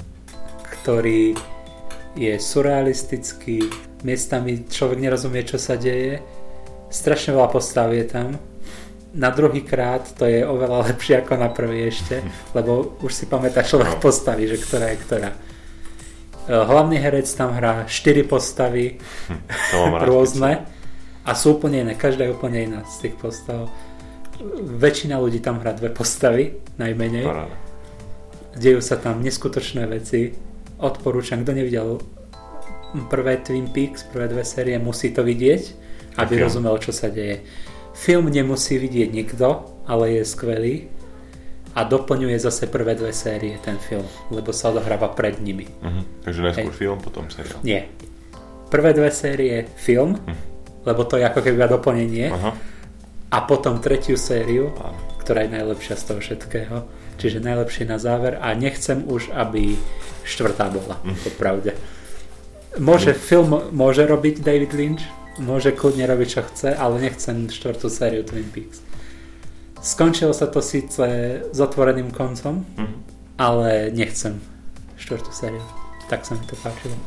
ktorý 0.81 1.37
je 2.13 2.33
surrealistický, 2.37 3.65
miestami 4.05 4.69
človek 4.69 4.99
nerozumie, 5.01 5.43
čo 5.49 5.57
sa 5.57 5.81
deje. 5.81 6.21
Strašne 6.93 7.33
veľa 7.33 7.49
postav 7.49 7.89
je 7.97 8.05
tam. 8.05 8.37
Na 9.13 9.29
druhý 9.33 9.65
krát 9.65 10.05
to 10.17 10.29
je 10.29 10.45
oveľa 10.45 10.85
lepšie 10.93 11.25
ako 11.25 11.35
na 11.41 11.49
prvý 11.49 11.89
ešte, 11.89 12.21
lebo 12.53 13.01
už 13.01 13.13
si 13.13 13.25
pamätá 13.29 13.65
človek 13.65 13.97
no. 13.97 14.01
postavy, 14.01 14.49
že 14.49 14.61
ktorá 14.61 14.93
je 14.93 14.99
ktorá. 15.01 15.31
E, 15.33 15.39
hlavný 16.53 17.01
herec 17.01 17.29
tam 17.33 17.57
hrá 17.57 17.89
4 17.89 18.29
postavy 18.29 19.01
hm, 19.29 19.41
rôzne 20.09 20.69
a 21.23 21.31
sú 21.39 21.57
úplne 21.57 21.87
iné, 21.87 21.95
každá 21.95 22.27
je 22.29 22.35
úplne 22.35 22.61
iná 22.67 22.81
z 22.85 23.09
tých 23.09 23.15
postav. 23.17 23.71
Väčšina 24.59 25.23
ľudí 25.23 25.39
tam 25.39 25.63
hrá 25.63 25.71
dve 25.71 25.95
postavy, 25.95 26.59
najmenej. 26.77 27.25
Dejú 28.59 28.83
sa 28.83 28.99
tam 28.99 29.23
neskutočné 29.23 29.87
veci. 29.87 30.52
Odporúčam, 30.83 31.47
kto 31.47 31.55
nevidel 31.55 32.03
prvé 33.07 33.39
Twin 33.39 33.71
Peaks, 33.71 34.03
prvé 34.11 34.27
dve 34.27 34.43
série, 34.43 34.75
musí 34.83 35.15
to 35.15 35.23
vidieť, 35.23 35.63
aby 36.19 36.35
okay. 36.37 36.43
rozumel, 36.43 36.75
čo 36.83 36.91
sa 36.91 37.07
deje. 37.07 37.47
Film 37.95 38.27
nemusí 38.29 38.83
vidieť 38.83 39.09
nikto, 39.15 39.79
ale 39.87 40.19
je 40.19 40.23
skvelý 40.27 40.75
a 41.73 41.87
doplňuje 41.87 42.37
zase 42.37 42.69
prvé 42.69 42.99
dve 42.99 43.15
série 43.15 43.57
ten 43.63 43.81
film, 43.81 44.05
lebo 44.29 44.53
sa 44.53 44.75
odohráva 44.75 45.09
pred 45.15 45.41
nimi. 45.41 45.65
Uh-huh. 45.65 46.05
Takže 46.27 46.41
najskôr 46.45 46.75
Hej. 46.75 46.81
film, 46.83 46.99
potom 47.01 47.25
seriál. 47.33 47.63
Nie. 47.65 47.89
Prvé 48.69 48.91
dve 48.93 49.09
série 49.15 49.71
film, 49.79 50.19
uh-huh. 50.19 50.37
lebo 50.85 51.07
to 51.09 51.17
je 51.17 51.25
ako 51.25 51.41
keby 51.41 51.65
doplnenie. 51.65 52.29
Uh-huh. 52.29 52.53
A 53.33 53.39
potom 53.49 53.81
tretiu 53.81 54.21
sériu, 54.21 54.69
uh-huh. 54.69 55.23
ktorá 55.25 55.49
je 55.49 55.55
najlepšia 55.57 55.95
z 55.97 56.05
toho 56.11 56.19
všetkého. 56.21 56.77
Čiže 57.23 57.39
najlepšie 57.39 57.87
na 57.87 58.03
záver 58.03 58.35
a 58.43 58.51
nechcem 58.51 59.07
už, 59.07 59.31
aby 59.31 59.79
štvrtá 60.27 60.75
bola, 60.75 60.99
uh-huh. 60.99 61.15
popravde. 61.23 61.79
Môže, 62.83 63.15
film 63.15 63.71
môže 63.71 64.03
robiť 64.03 64.43
David 64.43 64.75
Lynch, 64.75 65.07
môže 65.39 65.71
kľudne 65.71 66.03
robiť 66.03 66.29
čo 66.35 66.43
chce, 66.43 66.75
ale 66.75 66.99
nechcem 66.99 67.47
štvrtú 67.47 67.87
sériu 67.87 68.27
Twin 68.27 68.51
Peaks. 68.51 68.83
Skončilo 69.79 70.35
sa 70.35 70.51
to 70.51 70.59
síce 70.59 71.07
s 71.47 71.59
otvoreným 71.63 72.11
koncom, 72.11 72.67
mm-hmm. 72.67 72.99
ale 73.39 73.95
nechcem 73.95 74.43
štvrtú 74.99 75.31
sériu. 75.31 75.63
Tak 76.11 76.27
sa 76.27 76.35
mi 76.35 76.43
to 76.51 76.59
páčilo. 76.59 76.99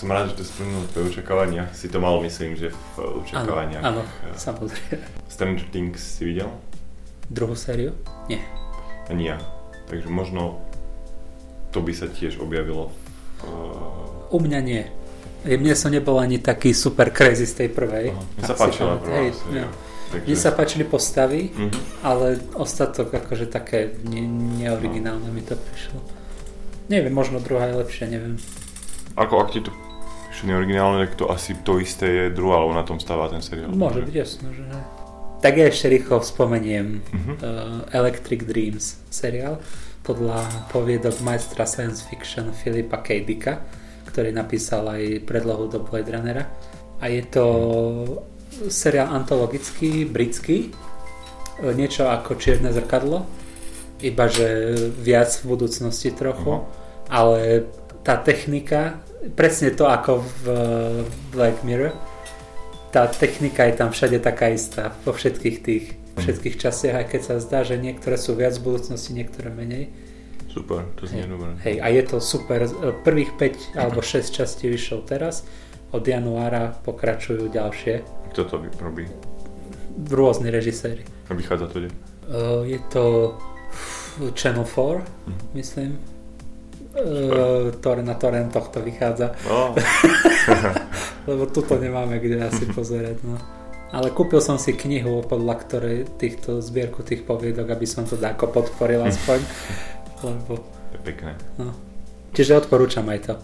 Som 0.00 0.08
rád, 0.08 0.32
že 0.32 0.40
to 0.40 0.44
splnilo 0.48 0.88
tvoje 0.96 1.12
očakávania. 1.12 1.68
Si 1.76 1.92
to 1.92 2.00
mal, 2.00 2.16
myslím, 2.24 2.56
že 2.56 2.72
v 2.96 3.20
očakávaniach. 3.20 3.84
Áno, 3.84 4.00
áno 4.00 4.36
samozrejme. 4.40 4.96
Stranger 5.28 5.68
Things 5.68 6.00
si 6.00 6.24
videl? 6.24 6.48
Druhú 7.28 7.52
sériu? 7.52 7.92
Nie. 8.32 8.61
Ani 9.10 9.32
ja. 9.32 9.38
Takže 9.90 10.06
možno 10.06 10.62
to 11.72 11.80
by 11.80 11.96
sa 11.96 12.06
tiež 12.06 12.38
objavilo 12.38 12.92
u 14.32 14.38
mňa 14.40 14.60
nie. 14.64 14.82
Mne 15.42 15.74
som 15.74 15.90
nebol 15.90 16.22
ani 16.22 16.38
taký 16.38 16.72
super 16.72 17.10
crazy 17.10 17.44
z 17.44 17.54
tej 17.66 17.68
prvej. 17.74 18.14
Mne 18.14 18.44
sa 18.46 18.54
páčila 18.54 18.96
prvá 18.96 19.16
hej, 19.20 19.30
no. 19.50 19.68
Takže... 20.12 20.26
Mne 20.28 20.36
sa 20.38 20.50
páčili 20.52 20.84
postavy, 20.84 21.50
mm-hmm. 21.50 22.04
ale 22.04 22.36
ostatok 22.54 23.10
akože 23.10 23.48
také 23.48 23.96
ne- 24.04 24.28
neoriginálne 24.60 25.28
mi 25.32 25.40
to 25.40 25.56
prišlo. 25.56 25.98
Neviem, 26.92 27.12
možno 27.16 27.40
druhá 27.40 27.72
je 27.72 27.80
lepšia, 27.80 28.06
neviem. 28.12 28.36
Ako 29.16 29.40
ak 29.40 29.56
ti 29.56 29.64
to 29.64 29.72
píše 30.28 30.44
neoriginálne, 30.46 31.08
tak 31.08 31.16
to 31.16 31.24
asi 31.32 31.56
to 31.64 31.80
isté 31.80 32.06
je 32.06 32.24
druhá, 32.28 32.60
lebo 32.60 32.76
na 32.76 32.84
tom 32.84 33.00
stáva 33.00 33.32
ten 33.32 33.40
seriál. 33.40 33.72
Môže 33.72 34.04
byť 34.04 34.14
jasno, 34.14 34.52
že 34.52 34.62
ne. 34.68 34.78
Tak 35.42 35.58
ja 35.58 35.66
ešte 35.66 35.90
rýchlo 35.90 36.22
spomeniem 36.22 37.02
Mhm. 37.02 37.32
uh, 37.42 37.82
Electric 37.90 38.46
Dreams 38.46 39.02
seriál 39.10 39.58
podľa 40.06 40.70
poviedok 40.70 41.18
majstra 41.22 41.66
science 41.66 42.02
fiction 42.06 42.54
Filipa 42.54 43.02
K. 43.02 43.22
Dicka, 43.22 43.58
ktorý 44.06 44.30
napísal 44.30 44.86
aj 44.86 45.26
predlohu 45.26 45.66
do 45.66 45.78
Blade 45.82 46.10
Runnera. 46.10 46.46
A 46.98 47.10
je 47.10 47.22
to 47.26 47.44
seriál 48.66 49.10
antologický, 49.10 50.06
britský, 50.06 50.70
e, 51.58 51.70
niečo 51.74 52.06
ako 52.06 52.38
Čierne 52.38 52.70
zrkadlo, 52.70 53.26
iba 54.02 54.26
že 54.26 54.74
viac 54.98 55.30
v 55.42 55.54
budúcnosti 55.54 56.10
trochu, 56.10 56.62
Aha. 56.62 56.66
ale 57.10 57.66
tá 58.02 58.18
technika, 58.18 58.98
presne 59.38 59.70
to 59.70 59.86
ako 59.86 60.22
v 60.22 60.42
e, 60.46 60.54
Black 61.30 61.62
Mirror, 61.62 61.94
tá 62.92 63.08
technika 63.08 63.64
je 63.64 63.74
tam 63.74 63.90
všade 63.90 64.20
taká 64.20 64.48
istá, 64.48 64.92
vo 65.02 65.10
všetkých 65.10 65.56
tých 65.58 65.84
všetkých 66.12 66.56
častiach, 66.58 66.96
aj 66.98 67.06
keď 67.08 67.20
sa 67.24 67.34
zdá, 67.40 67.64
že 67.64 67.74
niektoré 67.74 68.14
sú 68.14 68.36
viac 68.36 68.52
v 68.54 68.68
budúcnosti, 68.68 69.16
niektoré 69.16 69.48
menej. 69.48 69.88
Super, 70.46 70.84
to 70.92 71.08
znie 71.08 71.24
dobré. 71.24 71.56
Hej, 71.64 71.80
a 71.80 71.88
je 71.88 72.02
to 72.04 72.20
super. 72.20 72.60
Z- 72.62 72.76
Prvých 73.00 73.32
5 73.32 73.72
alebo 73.74 74.04
6 74.04 74.28
častí 74.28 74.68
vyšlo 74.68 75.00
teraz. 75.02 75.48
Od 75.88 76.04
januára 76.04 76.76
pokračujú 76.78 77.48
ďalšie. 77.48 78.04
Kto 78.28 78.44
to 78.44 78.54
robí? 78.76 79.08
Rôzni 80.04 80.52
režiséri. 80.52 81.00
A 81.28 81.32
vychádza 81.32 81.72
to 81.72 81.80
kde? 81.80 81.88
Uh, 82.28 82.60
je 82.68 82.76
to 82.92 83.32
Channel 84.36 84.68
4, 84.68 85.00
Mhm. 85.24 85.40
myslím. 85.56 85.90
Uh, 86.92 87.72
na 88.04 88.14
torrentoch 88.14 88.68
to 88.68 88.84
vychádza, 88.84 89.32
No, 89.48 89.72
lebo 91.26 91.46
tuto 91.46 91.78
nemáme 91.78 92.18
kde 92.18 92.42
asi 92.42 92.66
pozerať. 92.66 93.22
No. 93.22 93.38
Ale 93.92 94.08
kúpil 94.08 94.40
som 94.40 94.56
si 94.56 94.72
knihu, 94.72 95.20
podľa 95.28 95.54
ktorej 95.68 95.98
týchto 96.16 96.64
zbierku 96.64 97.04
tých 97.04 97.28
poviedok, 97.28 97.76
aby 97.76 97.84
som 97.84 98.08
to 98.08 98.16
dáko 98.16 98.48
podporil 98.48 99.04
aspoň. 99.10 99.38
Lebo, 100.24 100.52
to 100.90 100.94
je 100.96 101.00
pekné. 101.04 101.32
no. 101.60 101.76
Čiže 102.32 102.64
odporúčam 102.64 103.04
aj 103.12 103.20
to. 103.28 103.34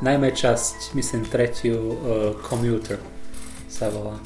Najmä 0.00 0.32
časť, 0.32 0.96
myslím 0.96 1.28
tretiu, 1.28 1.76
uh, 1.76 1.96
Commuter 2.40 2.96
sa 3.68 3.92
volá. 3.92 4.16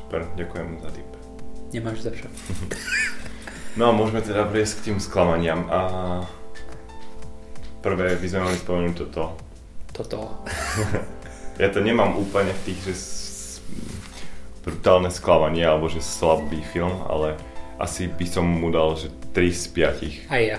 Super, 0.00 0.24
ďakujem 0.32 0.68
za 0.80 0.90
tip. 0.96 1.08
Nemáš 1.76 2.08
za 2.08 2.12
čo. 2.16 2.28
No 3.76 3.92
a 3.92 3.92
môžeme 3.92 4.24
teda 4.24 4.48
prejsť 4.48 4.72
k 4.80 4.84
tým 4.90 4.98
sklamaniam 4.98 5.68
a 5.68 5.80
prvé 7.84 8.16
by 8.16 8.26
sme 8.26 8.40
mali 8.48 8.56
spomenúť 8.56 8.94
toto. 8.96 9.36
Toto. 9.92 10.18
Ja 11.58 11.68
to 11.74 11.82
nemám 11.82 12.14
úplne 12.14 12.54
v 12.54 12.62
tých, 12.70 12.80
že 12.86 12.94
brutálne 14.62 15.10
sklamanie 15.10 15.66
alebo 15.66 15.90
že 15.90 15.98
slabý 15.98 16.62
film, 16.62 17.02
ale 17.10 17.34
asi 17.82 18.06
by 18.06 18.26
som 18.30 18.46
mu 18.46 18.70
dal, 18.70 18.94
že 18.94 19.10
3 19.34 19.50
z 19.50 19.64
5. 20.26 20.30
Aj 20.30 20.42
ja. 20.42 20.58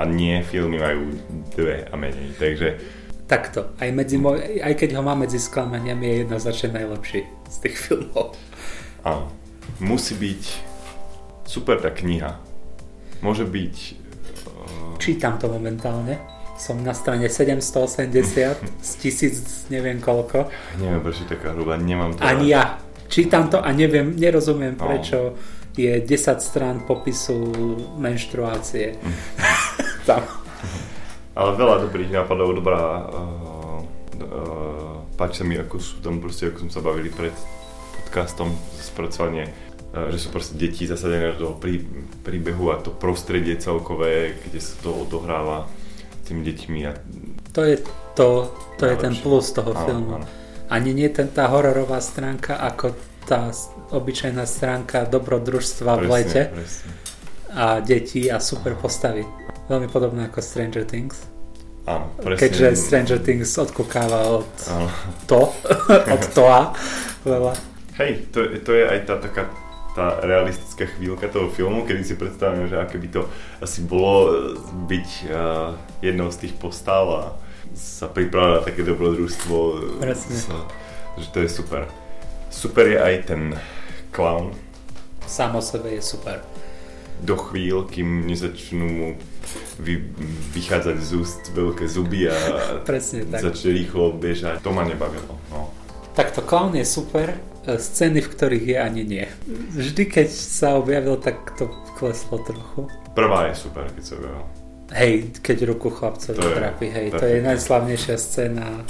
A 0.00 0.08
nie, 0.08 0.40
filmy 0.44 0.80
majú 0.80 1.12
dve 1.52 1.84
a 1.88 1.94
menej, 1.96 2.32
takže 2.40 2.80
Takto. 3.28 3.76
Aj, 3.76 3.92
medzi 3.92 4.16
moj, 4.16 4.40
aj 4.40 4.72
keď 4.72 4.96
ho 4.96 5.04
mám 5.04 5.20
medzi 5.20 5.36
sklamaniami, 5.36 6.00
je 6.00 6.14
jednoznačne 6.24 6.80
najlepší 6.80 7.28
z 7.28 7.56
tých 7.60 7.76
filmov. 7.76 8.32
áno. 9.04 9.28
Musí 9.84 10.16
byť 10.16 10.42
super 11.44 11.76
tá 11.76 11.92
kniha. 11.92 12.40
Môže 13.20 13.44
byť... 13.44 13.76
Uh, 14.48 14.96
Čítam 14.96 15.36
to 15.36 15.52
momentálne. 15.52 16.16
Som 16.58 16.82
na 16.82 16.90
strane 16.90 17.30
780 17.30 18.82
z 18.82 18.90
tisíc 18.98 19.70
neviem 19.70 20.02
koľko. 20.02 20.50
neviem, 20.82 20.98
prečo 20.98 21.22
taká 21.22 21.54
hrubá, 21.54 21.78
nemám 21.78 22.18
to... 22.18 22.20
Ani 22.26 22.50
ja. 22.50 22.82
Čítam 23.08 23.46
to 23.48 23.62
a 23.62 23.70
neviem, 23.72 24.12
nerozumiem 24.18 24.74
No. 24.74 24.84
prečo 24.90 25.38
je 25.78 26.02
10 26.02 26.42
strán 26.42 26.82
popisu 26.82 27.38
menštruácie. 28.02 28.98
Tam. 30.08 30.26
Ale 31.38 31.54
veľa 31.54 31.86
dobrých 31.86 32.10
nápadov, 32.10 32.50
dobrá... 32.58 33.06
Uh, 33.06 33.86
uh, 34.18 34.98
páči 35.14 35.40
sa 35.40 35.44
mi, 35.46 35.54
ako 35.54 35.78
sú 35.78 36.02
tam 36.02 36.18
proste, 36.18 36.50
ako 36.50 36.66
sme 36.66 36.72
sa 36.74 36.82
bavili 36.82 37.14
pred 37.14 37.30
podcastom, 37.94 38.50
spracovanie, 38.82 39.46
uh, 39.94 40.10
že 40.10 40.18
sú 40.18 40.34
proste 40.34 40.58
deti 40.58 40.90
zasadené 40.90 41.38
do 41.38 41.54
prí, 41.54 41.86
príbehu 42.26 42.74
a 42.74 42.82
to 42.82 42.90
prostredie 42.90 43.54
celkové, 43.54 44.34
kde 44.50 44.58
sa 44.58 44.74
to 44.82 44.90
odohráva 44.90 45.70
tými 46.28 46.42
deťmi 46.44 46.78
a 46.84 46.92
To 47.50 47.60
je, 47.62 47.76
to, 48.12 48.28
to 48.76 48.84
je 48.84 48.96
ten 48.96 49.14
plus 49.16 49.50
toho 49.50 49.72
Áno, 49.72 49.82
filmu. 49.82 50.10
áno. 50.14 50.26
Ani 50.68 50.92
nie 50.92 51.08
ten, 51.08 51.26
tá 51.26 51.48
hororová 51.48 51.96
stránka, 51.98 52.60
ako 52.60 52.92
tá 53.24 53.48
obyčajná 53.88 54.44
stránka 54.44 55.04
dobrodružstva 55.04 55.90
v 55.96 56.04
lete 56.06 56.42
presne. 56.46 56.90
a 57.50 57.80
detí 57.80 58.28
a 58.28 58.36
super 58.36 58.72
postavy. 58.74 59.24
Veľmi 59.66 59.86
podobné 59.86 60.26
ako 60.26 60.38
Stranger 60.38 60.84
Things. 60.84 61.24
Áno, 61.84 62.12
presne. 62.14 62.36
Keďže 62.38 62.66
Stranger 62.74 63.18
Things 63.18 63.48
odkúkáva 63.54 64.28
od 64.34 64.48
Áno. 64.68 64.88
to, 65.24 65.40
od 66.14 66.22
toa 66.36 66.76
veľa. 67.24 67.52
Hej, 67.96 68.28
to, 68.28 68.44
je- 68.44 68.60
to 68.60 68.70
je 68.72 68.84
aj 68.84 68.98
tá 69.04 69.14
taká 69.18 69.48
tá 69.98 70.22
realistická 70.22 70.86
chvíľka 70.86 71.26
toho 71.26 71.50
filmu, 71.50 71.82
kedy 71.82 72.06
si 72.06 72.14
predstavíme, 72.14 72.70
že 72.70 72.78
aké 72.78 73.02
by 73.02 73.08
to 73.10 73.26
asi 73.58 73.82
bolo 73.82 74.14
e, 74.14 74.30
byť 74.86 75.08
uh, 75.26 75.74
jednou 75.98 76.30
z 76.30 76.46
tých 76.46 76.54
postav 76.54 77.04
a 77.10 77.22
sa 77.74 78.06
pripravať 78.06 78.50
na 78.54 78.60
také 78.62 78.86
dobrodružstvo. 78.86 79.56
e, 79.58 79.78
Presne. 79.98 80.38
Sa, 80.38 80.54
že 81.18 81.26
to 81.34 81.42
je 81.42 81.50
super. 81.50 81.90
Super 82.46 82.86
je 82.86 82.98
aj 83.02 83.14
ten 83.26 83.42
clown 84.08 84.54
Sám 85.26 85.58
o 85.58 85.62
sebe 85.62 85.92
je 85.92 86.00
super. 86.00 86.40
do 87.18 87.34
chvíľ, 87.34 87.84
kým 87.84 88.24
nezačnú 88.24 88.86
mu 88.86 89.08
vy, 89.76 89.98
vychádzať 90.54 90.96
z 91.02 91.10
úst 91.18 91.42
veľké 91.50 91.84
zuby 91.90 92.30
a 92.30 92.38
Presne 92.88 93.26
tak. 93.26 93.42
začne 93.42 93.74
rýchlo 93.74 94.14
bežať. 94.14 94.62
To 94.62 94.70
ma 94.70 94.86
nebavilo. 94.86 95.34
No. 95.50 95.74
Takto 96.18 96.42
clown 96.42 96.74
je 96.74 96.82
super, 96.82 97.30
e, 97.30 97.78
scény, 97.78 98.18
v 98.18 98.28
ktorých 98.28 98.64
je 98.66 98.76
ani 98.76 99.02
nie. 99.06 99.22
Vždy, 99.70 100.02
keď 100.04 100.26
sa 100.26 100.74
objavil, 100.74 101.14
tak 101.16 101.54
to 101.54 101.70
kleslo 101.94 102.42
trochu. 102.42 102.90
Prvá 103.14 103.46
je 103.46 103.54
super, 103.56 103.86
keď 103.86 104.02
sa 104.02 104.12
objavil. 104.16 104.44
Hej, 104.90 105.12
keď 105.38 105.56
ruku 105.68 105.88
chlapcovi 105.88 106.34
To 106.34 106.42
je 106.42 106.56
trápi, 106.56 106.86
hej, 106.88 107.06
to 107.12 107.22
je 107.22 107.38
najslavnejšia 107.38 108.16
scéna 108.16 108.82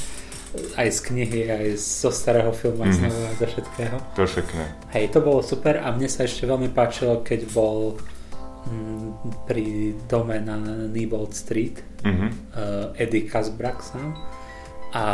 aj 0.75 0.88
z 0.88 0.99
knihy, 1.05 1.41
aj 1.45 1.67
zo 1.77 2.09
starého 2.09 2.49
filmu, 2.51 2.81
aj 2.81 2.93
z 2.93 2.99
Mhm. 2.99 3.05
nového, 3.05 3.35
zo 3.35 3.47
všetkého. 3.47 3.97
Perfektné. 4.17 4.64
Hej, 4.88 5.05
to 5.12 5.21
bolo 5.21 5.41
super 5.43 5.77
a 5.77 5.93
mne 5.93 6.09
sa 6.09 6.25
ešte 6.25 6.49
veľmi 6.49 6.73
páčilo, 6.73 7.21
keď 7.21 7.45
bol 7.51 8.01
mm, 8.64 9.09
pri 9.45 9.67
dome 10.07 10.41
na 10.41 10.57
Newbold 10.88 11.33
Street 11.33 11.85
Mhm. 12.01 12.27
uh, 12.55 12.97
Eddie 12.97 13.25
Kasbrak 13.25 13.83
sám 13.83 14.17
a 14.93 15.05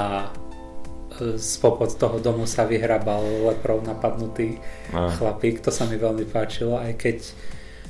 spopod 1.37 1.93
toho 1.93 2.19
domu 2.19 2.45
sa 2.45 2.63
vyhrabal 2.63 3.21
leprov 3.47 3.81
napadnutý 3.81 4.59
No. 4.89 5.09
chlapík, 5.11 5.59
to 5.59 5.69
sa 5.69 5.85
mi 5.85 5.95
veľmi 5.95 6.25
páčilo, 6.25 6.77
aj 6.77 6.93
keď 6.95 7.19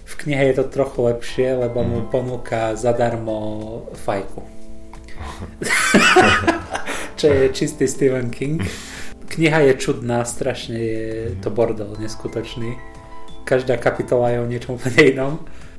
v 0.05 0.15
knihe 0.19 0.45
je 0.47 0.55
to 0.55 0.65
trochu 0.67 1.01
lepšie, 1.03 1.49
lebo 1.59 1.81
mu 1.81 2.01
Mhm. 2.01 2.09
ponúka 2.09 2.75
zadarmo 2.75 3.37
fajku. 3.95 4.43
Čo 7.15 7.27
je 7.27 7.49
čistý 7.51 7.85
Stephen 7.85 8.29
King. 8.29 8.61
Kniha 9.27 9.61
je 9.63 9.75
čudná, 9.77 10.23
strašne 10.23 10.77
je 10.77 11.05
to 11.39 11.49
bordel 11.49 11.97
neskutočný. 11.97 12.77
Každá 13.43 13.77
kapitola 13.77 14.31
je 14.31 14.39
o 14.41 14.47
niečom 14.47 14.75
úplne 14.75 15.03
inom. 15.07 15.35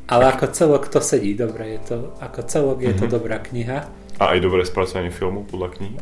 Ale 0.06 0.26
ako 0.28 0.46
celok 0.48 0.86
to 0.88 1.02
sedí, 1.02 1.34
dobre 1.34 1.66
je 1.68 1.80
to. 1.84 1.98
Ako 2.20 2.46
celok 2.46 2.78
je 2.80 2.94
to 2.94 3.06
Mhm. 3.06 3.12
dobrá 3.12 3.38
kniha. 3.40 3.90
A 4.16 4.32
aj 4.32 4.40
dobré 4.40 4.62
spracovanie 4.62 5.10
filmu 5.10 5.44
podľa 5.44 5.70
knihy? 5.76 5.98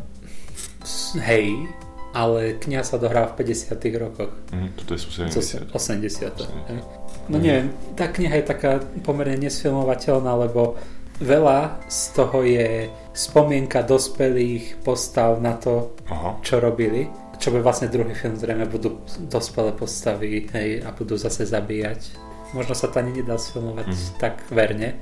Hej, 1.16 1.68
ale 2.12 2.54
kniha 2.56 2.82
sa 2.82 2.96
dohrá 2.96 3.26
v 3.26 3.42
50 3.42 3.74
rokoch. 3.98 4.32
Mhm, 4.52 4.68
toto 4.78 4.94
je 4.94 5.00
sú 5.00 5.08
Co 5.10 5.40
sú 5.40 5.66
70. 5.66 5.74
80. 5.74 6.38
80. 6.38 6.70
hej. 6.70 6.80
No 7.24 7.40
neviem, 7.40 7.72
tá 7.96 8.06
kniha 8.06 8.36
je 8.36 8.46
taká 8.46 8.72
pomerne 9.00 9.40
nesfilmovateľná, 9.40 10.36
lebo 10.38 10.76
veľa 11.18 11.80
z 11.88 12.00
toho 12.12 12.44
je 12.44 12.86
spomienka 13.16 13.80
dospelých 13.80 14.84
postav 14.84 15.40
na 15.40 15.56
to, 15.56 15.96
Aha. 16.06 16.36
čo 16.44 16.60
robili. 16.60 17.08
Čo 17.34 17.50
by 17.50 17.64
vlastne 17.64 17.88
druhý 17.88 18.12
film 18.12 18.36
zrejme 18.36 18.68
budú 18.68 19.00
dospelé 19.26 19.72
postavy 19.72 20.46
hej, 20.52 20.84
a 20.84 20.92
budú 20.92 21.16
zase 21.16 21.48
zabíjať. 21.48 22.12
Možno 22.52 22.76
sa 22.76 22.86
to 22.86 23.00
ani 23.00 23.24
nedá 23.24 23.34
sfilmovať 23.34 23.88
Mhm. 23.88 24.06
tak 24.20 24.44
verne, 24.52 24.94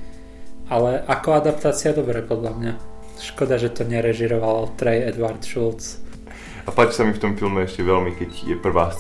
ale 0.70 1.02
ako 1.04 1.28
adaptácia 1.34 1.92
dobre 1.92 2.22
podľa 2.22 2.52
mňa. 2.54 2.72
Škoda, 3.20 3.59
že 3.59 3.68
to 3.75 3.85
nerežiroval 3.85 4.72
Trey 4.79 5.05
Edward 5.05 5.44
Schultz. 5.44 6.01
A 6.62 6.70
páči 6.70 7.01
sa 7.01 7.03
mi 7.03 7.12
v 7.12 7.22
tom 7.22 7.35
filme 7.35 7.66
ešte 7.66 7.83
veľmi, 7.83 8.14
keď 8.14 8.31
je 8.46 8.57
prvá, 8.57 8.94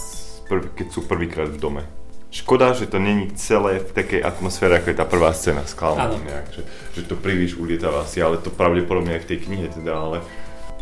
prv, 0.50 0.74
keď 0.74 0.86
sú 0.90 1.00
prvýkrát 1.06 1.46
v 1.46 1.58
dome. 1.62 1.82
Škoda, 2.32 2.72
že 2.72 2.88
to 2.88 2.96
není 2.96 3.28
celé 3.36 3.84
v 3.84 3.92
takej 3.92 4.24
atmosfére, 4.24 4.80
ako 4.80 4.88
je 4.88 4.96
tá 4.96 5.04
prvá 5.04 5.36
scéna 5.36 5.68
s 5.68 5.76
klaunom. 5.76 6.16
Že, 6.48 6.62
že 6.96 7.02
to 7.04 7.14
príliš 7.14 7.60
ulietava 7.60 8.08
si, 8.08 8.24
ale 8.24 8.40
to 8.40 8.48
pravdepodobne 8.48 9.20
aj 9.20 9.28
v 9.28 9.28
tej 9.36 9.38
knihe 9.44 9.68
teda, 9.68 9.92
ale 9.92 10.18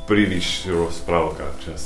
príliš 0.06 0.70
rozprávka 0.70 1.50
čas. 1.66 1.82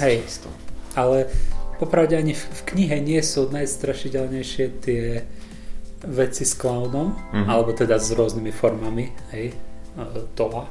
Hej, 0.00 0.24
často. 0.24 0.48
ale 0.96 1.28
popravde 1.76 2.16
ani 2.16 2.32
v, 2.32 2.42
v 2.42 2.60
knihe 2.64 2.96
nie 3.04 3.20
sú 3.20 3.52
najstrašidelnejšie 3.52 4.64
tie 4.80 5.28
veci 6.04 6.44
s 6.44 6.56
klaunom, 6.56 7.12
mm-hmm. 7.12 7.48
alebo 7.48 7.76
teda 7.76 8.00
s 8.00 8.12
rôznymi 8.12 8.52
formami, 8.52 9.12
hej, 9.36 9.52
tola. 10.34 10.66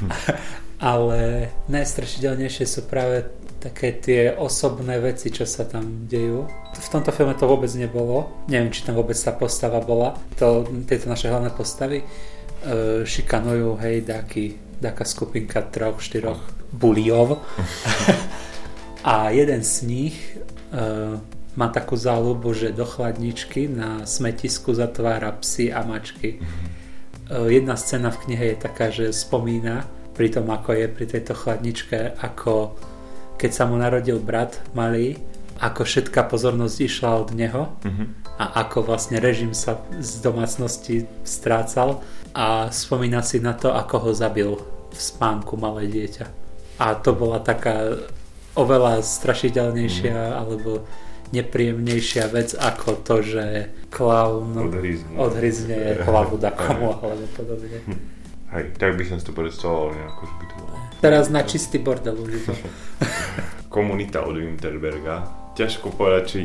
Hm. 0.00 0.10
ale 0.78 1.50
najstrašidelnejšie 1.66 2.64
sú 2.64 2.86
práve 2.86 3.26
také 3.58 3.90
tie 3.98 4.30
osobné 4.38 5.02
veci, 5.02 5.34
čo 5.34 5.42
sa 5.42 5.66
tam 5.66 6.06
dejú. 6.06 6.46
V 6.78 6.88
tomto 6.88 7.10
filme 7.10 7.34
to 7.34 7.50
vôbec 7.50 7.70
nebolo. 7.74 8.46
Neviem, 8.46 8.70
či 8.70 8.86
tam 8.86 8.94
vôbec 8.94 9.18
tá 9.18 9.34
postava 9.34 9.82
bola. 9.82 10.14
To, 10.38 10.62
tieto 10.86 11.10
naše 11.10 11.26
hlavné 11.26 11.50
postavy 11.50 11.98
e, 11.98 12.06
šikanujú, 13.02 13.74
hej, 13.82 14.06
dáky, 14.06 14.78
dáka 14.78 15.02
skupinka 15.02 15.66
troch, 15.74 15.98
štyroch 15.98 16.38
buliov. 16.70 17.42
a 19.02 19.34
jeden 19.34 19.66
z 19.66 19.74
nich 19.82 20.16
e, 20.70 21.18
má 21.58 21.66
takú 21.74 21.98
záľubu, 21.98 22.54
že 22.54 22.70
do 22.70 22.86
chladničky 22.86 23.66
na 23.66 24.06
smetisku 24.06 24.70
zatvára 24.70 25.34
psy 25.42 25.74
a 25.74 25.82
mačky. 25.82 26.38
E, 26.38 26.77
jedna 27.28 27.76
scéna 27.76 28.08
v 28.08 28.20
knihe 28.24 28.44
je 28.54 28.56
taká, 28.56 28.88
že 28.88 29.12
spomína 29.12 29.84
pri 30.16 30.32
tom, 30.32 30.48
ako 30.50 30.74
je 30.74 30.86
pri 30.90 31.06
tejto 31.06 31.36
chladničke, 31.36 32.18
ako 32.18 32.74
keď 33.38 33.50
sa 33.54 33.64
mu 33.70 33.78
narodil 33.78 34.18
brat 34.18 34.58
malý, 34.74 35.14
ako 35.58 35.86
všetká 35.86 36.26
pozornosť 36.26 36.76
išla 36.82 37.10
od 37.18 37.30
neho 37.34 37.62
uh-huh. 37.70 38.06
a 38.38 38.62
ako 38.66 38.86
vlastne 38.90 39.18
režim 39.18 39.54
sa 39.54 39.78
z 39.98 40.22
domácnosti 40.22 41.06
strácal 41.26 42.02
a 42.34 42.70
spomína 42.70 43.22
si 43.22 43.42
na 43.42 43.54
to, 43.54 43.74
ako 43.74 44.08
ho 44.08 44.10
zabil 44.14 44.50
v 44.88 44.98
spánku 44.98 45.58
malé 45.58 45.90
dieťa. 45.90 46.26
A 46.78 46.94
to 46.98 47.10
bola 47.10 47.42
taká 47.42 47.98
oveľa 48.54 49.02
strašidelnejšia 49.02 50.14
uh-huh. 50.14 50.38
alebo 50.38 50.70
nepríjemnejšia 51.32 52.28
vec 52.32 52.56
ako 52.56 52.90
to, 53.04 53.16
že 53.20 53.44
klaun 53.92 54.56
odhryzne, 54.56 55.14
odhryzne 55.16 55.78
hlavu 56.04 56.36
dakomu 56.40 56.96
alebo 56.98 57.24
podobne. 57.36 57.78
Hej, 58.54 58.80
tak 58.80 58.96
by 58.96 59.04
som 59.04 59.20
si 59.20 59.28
to 59.28 59.36
predstavoval 59.36 59.92
nejako, 59.92 60.20
že 60.24 60.34
by 60.40 60.44
to 60.48 60.54
bolo. 60.56 60.74
Teraz 61.04 61.28
na 61.28 61.44
čistý 61.44 61.76
bordel 61.76 62.16
už 62.16 62.48
komunita 63.74 64.24
od 64.24 64.40
Winterberga. 64.40 65.28
Ťažko 65.52 65.92
povedať, 65.92 66.24
či 66.24 66.40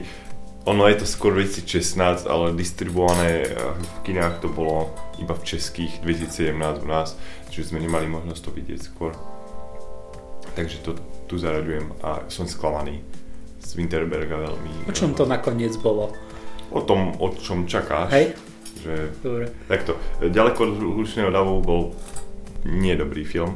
ono 0.68 0.88
je 0.92 1.00
to 1.00 1.08
skôr 1.08 1.32
2016, 1.40 2.28
ale 2.28 2.56
distribuované 2.56 3.48
eh, 3.48 3.56
v 3.80 3.98
kinách 4.04 4.44
to 4.44 4.52
bolo 4.52 4.92
iba 5.16 5.32
v 5.32 5.44
českých 5.48 6.04
2017 6.04 6.84
u 6.84 6.88
nás, 6.88 7.16
čiže 7.48 7.72
sme 7.72 7.80
nemali 7.80 8.08
možnosť 8.12 8.42
to 8.44 8.52
vidieť 8.52 8.80
skôr. 8.84 9.16
Takže 10.60 10.84
to 10.84 11.00
tu 11.28 11.40
zaraďujem 11.40 11.88
a 12.04 12.28
som 12.28 12.46
sklamaný 12.46 13.00
z 13.64 13.72
Winterberga 13.80 14.36
veľmi. 14.36 14.92
O 14.92 14.94
čom 14.94 15.16
to 15.16 15.24
nakoniec 15.24 15.74
bolo? 15.80 16.12
O 16.70 16.84
tom, 16.84 17.16
o 17.18 17.32
čom 17.32 17.66
čakáš. 17.66 18.12
Hej. 18.12 18.28
Že, 18.84 18.94
Dobre. 19.24 19.46
Takto, 19.72 19.96
ďaleko 20.20 20.60
od 20.60 20.72
hlučného 20.76 21.32
davu 21.32 21.64
bol 21.64 21.82
nie 22.68 22.94
dobrý 23.00 23.24
film 23.24 23.56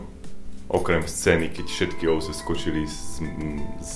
okrem 0.67 1.08
scény, 1.08 1.50
keď 1.50 1.65
všetky 1.67 2.04
ovce 2.12 2.36
skočili 2.36 2.84
z, 2.88 3.24
z, 3.80 3.96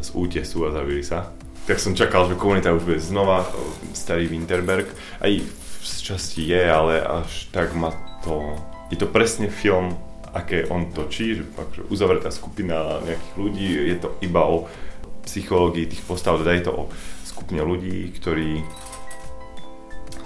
z 0.00 0.08
útesu 0.16 0.64
a 0.64 0.72
zavili 0.72 1.04
sa. 1.04 1.28
Tak 1.68 1.76
som 1.76 1.92
čakal, 1.92 2.24
že 2.28 2.40
komunita 2.40 2.72
už 2.72 2.88
bude 2.88 3.00
znova 3.04 3.44
starý 3.92 4.32
Winterberg. 4.32 4.88
Aj 5.20 5.28
v 5.30 5.84
časti 5.84 6.48
je, 6.48 6.62
ale 6.64 7.04
až 7.04 7.52
tak 7.52 7.76
ma 7.76 7.92
to... 8.24 8.56
Je 8.90 8.98
to 8.98 9.06
presne 9.06 9.46
film, 9.52 9.94
aké 10.32 10.66
on 10.66 10.90
točí, 10.90 11.38
že 11.38 11.44
uzavretá 11.92 12.32
skupina 12.32 12.98
nejakých 13.04 13.34
ľudí, 13.38 13.68
je 13.92 13.96
to 14.00 14.08
iba 14.24 14.42
o 14.42 14.66
psychológii 15.30 15.86
tých 15.86 16.02
postav, 16.02 16.42
teda 16.42 16.58
je 16.58 16.64
to 16.66 16.72
o 16.74 16.82
skupine 17.22 17.62
ľudí, 17.62 18.10
ktorí 18.18 18.66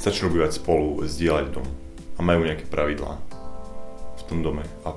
začnú 0.00 0.32
bývať 0.32 0.56
spolu, 0.56 1.04
zdieľať 1.04 1.46
dom 1.52 1.68
a 2.16 2.20
majú 2.24 2.48
nejaké 2.48 2.64
pravidlá 2.64 3.20
v 4.16 4.22
tom 4.24 4.40
dome. 4.40 4.64
A 4.88 4.96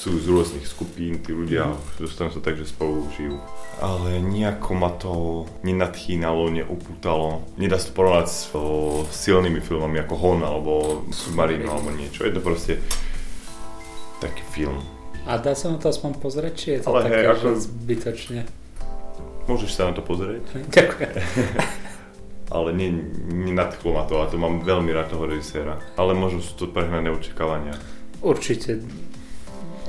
sú 0.00 0.16
z 0.16 0.32
rôznych 0.32 0.64
skupín, 0.64 1.20
tí 1.20 1.36
ľudia 1.36 1.76
mm. 1.76 2.00
dostanú 2.00 2.32
sa 2.32 2.40
tak, 2.40 2.56
že 2.56 2.64
spolu 2.64 3.04
žijú. 3.12 3.36
Ale 3.84 4.16
nejako 4.24 4.70
ma 4.72 4.90
to 4.96 5.44
nenadchýnalo, 5.60 6.48
neupútalo. 6.48 7.44
Nedá 7.60 7.76
sa 7.76 7.92
to 7.92 8.00
porovnať 8.00 8.26
s 8.32 8.48
o, 8.56 9.04
silnými 9.04 9.60
filmami 9.60 10.00
ako 10.00 10.14
Hon 10.16 10.40
alebo 10.40 11.04
Submarino 11.12 11.76
alebo 11.76 11.92
niečo. 11.92 12.24
Je 12.24 12.32
to 12.32 12.40
proste 12.40 12.80
taký 14.24 14.40
film. 14.56 14.80
A 15.28 15.36
dá 15.36 15.52
sa 15.52 15.68
na 15.68 15.76
to 15.76 15.92
aspoň 15.92 16.16
pozrieť, 16.16 16.54
či 16.56 16.66
je 16.76 16.78
to 16.80 16.96
Ale 16.96 17.04
také, 17.04 17.20
hej, 17.20 17.26
ako... 17.36 17.48
zbytočne? 17.60 18.40
Môžeš 19.50 19.70
sa 19.74 19.90
na 19.90 19.98
to 19.98 20.06
pozrieť. 20.06 20.46
Ďakujem. 20.78 21.14
ale 22.54 22.68
nenadchlo 23.30 23.90
ma 23.94 24.06
to 24.06 24.22
a 24.22 24.30
to 24.30 24.38
mám 24.38 24.62
veľmi 24.62 24.94
rád 24.94 25.10
toho 25.10 25.26
režiséra. 25.26 25.82
Ale 25.98 26.14
možno 26.14 26.38
sú 26.38 26.54
to 26.54 26.66
prehnané 26.70 27.10
očakávania. 27.10 27.74
Určite 28.22 28.78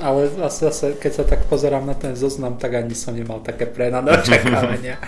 ale 0.02 0.26
zase, 0.50 0.98
keď 0.98 1.12
sa 1.14 1.24
tak 1.24 1.46
pozerám 1.46 1.86
na 1.86 1.94
ten 1.94 2.18
zoznam, 2.18 2.58
tak 2.58 2.74
ani 2.74 2.90
som 2.90 3.14
nemal 3.14 3.38
také 3.38 3.70
prenané 3.70 4.10
očakávania. 4.18 4.98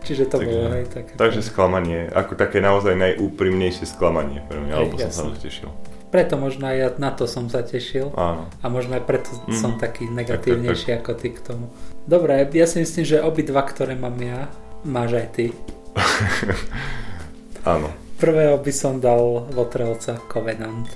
Čiže 0.00 0.32
to 0.32 0.40
takže, 0.40 0.48
bolo 0.48 0.68
aj 0.72 0.86
také. 0.88 1.12
Takže 1.20 1.40
sklamanie, 1.44 2.00
ako 2.08 2.32
také 2.40 2.64
naozaj 2.64 2.96
najúprimnejšie 2.96 3.84
sklamanie 3.84 4.40
pre 4.48 4.64
mňa, 4.64 4.72
alebo 4.72 4.96
som 4.96 5.28
sa 5.28 5.36
tešil. 5.36 5.68
Preto 6.08 6.40
možno 6.40 6.72
aj 6.72 6.76
ja 6.80 6.88
na 6.96 7.12
to 7.12 7.28
som 7.28 7.52
sa 7.52 7.60
tešil. 7.60 8.16
Áno. 8.16 8.48
A 8.64 8.66
možno 8.72 8.96
aj 8.96 9.04
preto 9.04 9.28
mm. 9.44 9.52
som 9.52 9.76
taký 9.76 10.08
negatívnejší 10.08 10.96
tak, 10.96 11.04
tak, 11.04 11.04
tak. 11.04 11.12
ako 11.12 11.20
ty 11.20 11.28
k 11.36 11.40
tomu. 11.44 11.66
Dobre, 12.08 12.40
ja 12.40 12.64
si 12.64 12.80
myslím, 12.80 13.04
že 13.04 13.20
obidva, 13.20 13.60
ktoré 13.68 13.92
mám 13.92 14.16
ja, 14.16 14.48
máš 14.80 15.20
aj 15.20 15.28
ty. 15.36 15.46
Áno. 17.68 17.92
Prvého 18.16 18.56
by 18.56 18.72
som 18.72 18.96
dal 18.96 19.44
Votrelca 19.52 20.16
Covenant. 20.24 20.88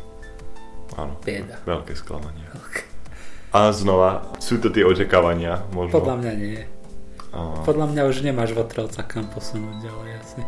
Áno. 0.96 1.20
Bieda. 1.20 1.60
Veľké 1.68 1.92
sklamanie. 1.92 2.48
Okay. 2.48 2.88
A 3.52 3.68
znova, 3.76 4.24
sú 4.40 4.56
to 4.56 4.72
tie 4.72 4.88
očakávania 4.88 5.60
možno? 5.76 6.00
Podľa 6.00 6.16
mňa 6.16 6.32
nie. 6.40 6.64
A... 7.36 7.60
Podľa 7.60 7.86
mňa 7.92 8.02
už 8.08 8.24
nemáš 8.24 8.56
votrelca 8.56 9.04
kam 9.04 9.28
posunúť 9.28 9.84
ďalej 9.84 10.10
asi. 10.16 10.40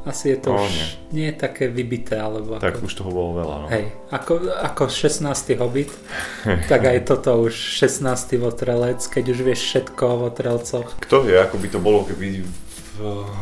Asi 0.00 0.32
je 0.32 0.38
to 0.40 0.56
no, 0.56 0.64
už 0.64 0.72
nie. 0.72 0.88
nie 1.12 1.30
také 1.36 1.68
vybité, 1.68 2.16
alebo 2.16 2.56
Tak 2.56 2.80
ako... 2.80 2.88
už 2.88 2.92
toho 2.96 3.10
bolo 3.12 3.30
veľa, 3.36 3.56
no. 3.60 3.66
Hej, 3.68 3.92
ako, 4.08 4.48
ako 4.48 4.82
16. 4.88 5.28
hobit, 5.60 5.92
tak 6.72 6.88
aj 6.88 7.04
toto 7.04 7.44
už 7.44 7.52
16. 7.52 8.40
votrelec, 8.40 9.04
keď 9.04 9.24
už 9.28 9.38
vieš 9.44 9.60
všetko 9.60 10.02
o 10.08 10.16
votrelcoch. 10.28 10.88
Kto 11.04 11.28
vie, 11.28 11.36
ako 11.36 11.56
by 11.60 11.68
to 11.68 11.78
bolo, 11.78 12.08
keby 12.08 12.48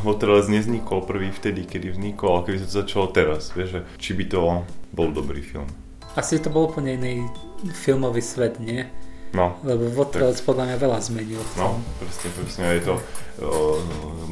Votrelec 0.06 0.46
neznikol 0.46 1.02
prvý 1.02 1.34
vtedy, 1.34 1.66
kedy 1.66 1.90
vznikol, 1.90 2.30
ale 2.30 2.42
keby 2.46 2.56
sa 2.62 2.66
to 2.70 2.74
začalo 2.86 3.06
teraz, 3.10 3.50
vieš, 3.50 3.82
či 3.98 4.14
by 4.14 4.24
to 4.30 4.62
bol 4.94 5.10
dobrý 5.10 5.42
film. 5.42 5.66
Asi 6.14 6.38
to 6.38 6.46
bol 6.46 6.70
úplne 6.70 6.94
iný 6.94 7.26
filmový 7.74 8.22
svet, 8.22 8.62
nie? 8.62 8.86
No. 9.36 9.60
Lebo 9.60 9.92
Votrelec 9.92 10.40
podľa 10.40 10.64
mňa 10.72 10.76
veľa 10.80 10.98
zmenil. 11.04 11.42
No, 11.60 11.76
presne, 12.00 12.28
presne. 12.32 12.62
Je 12.80 12.82
to 12.84 12.94
o, 12.96 13.00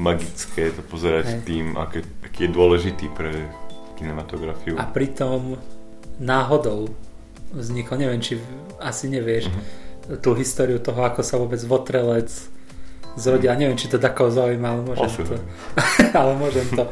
magické 0.00 0.72
to 0.72 0.80
pozerať 0.80 1.26
Hej. 1.28 1.40
tým, 1.44 1.64
aký, 1.76 2.00
aký 2.24 2.48
je 2.48 2.50
dôležitý 2.50 3.06
pre 3.12 3.48
kinematografiu. 4.00 4.80
A 4.80 4.88
pritom 4.88 5.61
náhodou 6.16 6.88
vznikol, 7.52 8.00
neviem, 8.00 8.20
či 8.24 8.40
asi 8.80 9.09
nevieš, 9.09 9.52
uh-huh. 9.52 10.20
tú 10.20 10.32
históriu 10.37 10.80
toho, 10.80 11.04
ako 11.04 11.20
sa 11.20 11.37
vôbec 11.37 11.61
Votrelec 11.64 12.28
zrodil. 13.16 13.52
Uh-huh. 13.52 13.61
Neviem, 13.61 13.76
či 13.76 13.92
to 13.92 14.00
takou 14.00 14.32
zaujíma, 14.32 14.68
ale 14.76 14.82
môžem 14.85 15.09
Asi. 15.12 15.22
to, 15.24 15.37
ale 16.20 16.32
môžem 16.40 16.66
to 16.72 16.85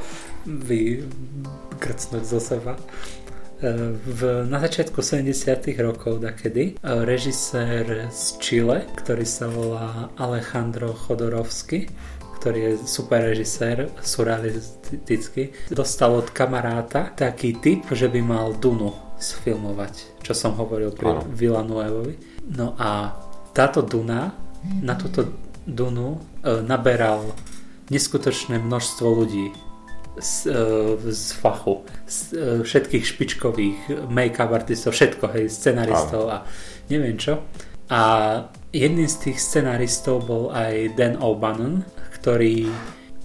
vykrcnúť 0.44 2.24
zo 2.24 2.40
seba. 2.40 2.76
V, 4.04 4.44
na 4.44 4.60
začiatku 4.60 5.00
70 5.00 5.32
rokov 5.80 6.20
dakedy 6.20 6.76
e, 6.76 6.84
režisér 6.84 8.12
z 8.12 8.36
Chile, 8.36 8.84
ktorý 9.00 9.24
sa 9.24 9.48
volá 9.48 10.12
Alejandro 10.20 10.92
Chodorovsky, 10.92 11.88
ktorý 12.36 12.58
je 12.60 12.72
super 12.84 13.24
režisér, 13.24 13.88
surrealistický, 14.04 15.56
dostal 15.72 16.12
od 16.12 16.28
kamaráta 16.28 17.08
taký 17.16 17.56
typ, 17.56 17.88
že 17.88 18.12
by 18.12 18.20
mal 18.20 18.52
Dunu 18.60 18.92
sfilmovať, 19.16 20.20
čo 20.20 20.36
som 20.36 20.52
hovoril 20.60 20.92
pri 20.92 21.24
Villanuevovi. 21.24 22.44
No 22.52 22.76
a 22.76 23.16
táto 23.56 23.80
Duna, 23.80 24.36
na 24.84 24.92
túto 24.92 25.32
Dunu 25.64 26.20
e, 26.44 26.60
naberal 26.60 27.32
neskutočné 27.88 28.60
množstvo 28.60 29.06
ľudí 29.08 29.63
z, 30.18 30.46
e, 30.46 31.12
z 31.12 31.32
fachu, 31.32 31.82
z 32.06 32.18
e, 32.32 32.36
všetkých 32.62 33.04
špičkových 33.04 33.78
make-up 34.08 34.54
artistov, 34.54 34.94
všetko, 34.94 35.24
hej, 35.34 35.46
scenaristov 35.50 36.30
a 36.30 36.46
neviem 36.90 37.18
čo. 37.18 37.42
A 37.90 38.00
jedným 38.72 39.10
z 39.10 39.16
tých 39.28 39.38
scenaristov 39.38 40.24
bol 40.24 40.44
aj 40.54 40.96
Dan 40.96 41.20
O'Bannon, 41.20 41.84
ktorý 42.16 42.70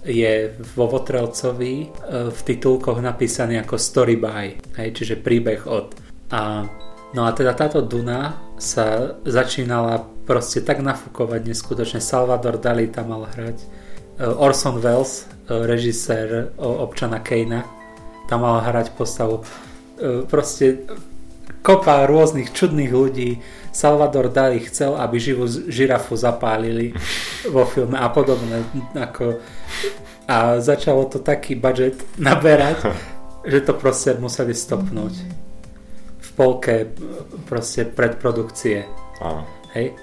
je 0.04 0.56
vo 0.76 0.88
Votrelcovi 0.88 1.74
e, 1.84 1.86
v 2.32 2.40
titulkoch 2.44 2.98
napísaný 3.04 3.60
ako 3.60 3.76
story 3.76 4.16
by, 4.16 4.76
hej, 4.80 4.88
čiže 4.96 5.20
príbeh 5.20 5.68
od. 5.68 5.92
A, 6.32 6.64
no 7.12 7.20
a 7.26 7.30
teda 7.36 7.52
táto 7.52 7.84
Duna 7.84 8.54
sa 8.56 9.16
začínala 9.24 10.04
proste 10.24 10.62
tak 10.62 10.80
nafúkovať 10.84 11.42
neskutočne. 11.48 12.00
Salvador 12.00 12.60
Dali 12.60 12.88
tam 12.88 13.12
mal 13.12 13.26
hrať. 13.28 13.79
E, 14.20 14.26
Orson 14.28 14.76
Welles, 14.84 15.24
e, 15.48 15.66
režisér 15.66 16.52
občana 16.60 17.24
Kejna, 17.24 17.64
tam 18.28 18.44
mal 18.44 18.60
hrať 18.60 18.92
postavu. 18.94 19.42
Proste 20.30 20.86
kopa 21.60 22.08
rôznych 22.08 22.52
čudných 22.52 22.92
ľudí. 22.92 23.30
Salvador 23.70 24.32
Dali 24.32 24.58
chcel, 24.64 24.96
aby 24.96 25.16
živú 25.20 25.46
žirafu 25.46 26.16
zapálili 26.16 26.94
vo 27.54 27.66
filme 27.66 27.98
a 27.98 28.08
podobné. 28.12 28.64
Ako, 28.94 29.40
a 30.30 30.62
začalo 30.62 31.10
to 31.10 31.18
taký 31.18 31.58
budget 31.58 31.98
naberať, 32.16 32.86
že 33.42 33.66
to 33.66 33.74
proste 33.74 34.14
museli 34.22 34.54
stopnúť. 34.54 35.14
V 36.20 36.28
polke 36.38 36.86
proste 37.50 37.82
predprodukcie. 37.82 38.86
Áno. 39.20 39.42
Hej? 39.74 39.98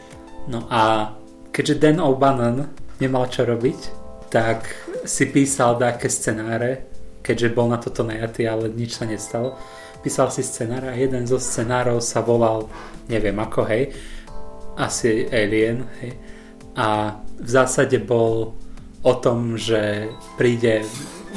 No 0.51 0.67
a 0.67 1.11
keďže 1.51 1.79
Dan 1.79 2.03
O'Bannon 2.03 2.69
nemal 2.99 3.27
čo 3.31 3.47
robiť, 3.47 3.96
tak 4.27 4.67
si 5.07 5.27
písal 5.31 5.79
také 5.79 6.11
scenáre, 6.11 6.87
keďže 7.23 7.55
bol 7.55 7.71
na 7.71 7.79
toto 7.79 8.03
najatý, 8.03 8.47
ale 8.47 8.71
nič 8.71 8.99
sa 8.99 9.07
nestalo 9.07 9.55
písal 10.07 10.31
si 10.31 10.39
scenár 10.39 10.87
a 10.87 10.95
jeden 10.95 11.27
zo 11.27 11.35
scenárov 11.35 11.99
sa 11.99 12.21
volal, 12.23 12.71
neviem 13.11 13.35
ako, 13.35 13.67
hej, 13.67 13.91
asi 14.79 15.27
Alien, 15.27 15.83
hej, 15.99 16.15
a 16.79 17.19
v 17.35 17.49
zásade 17.49 17.99
bol 17.99 18.55
o 19.03 19.13
tom, 19.19 19.59
že 19.59 20.07
príde 20.39 20.85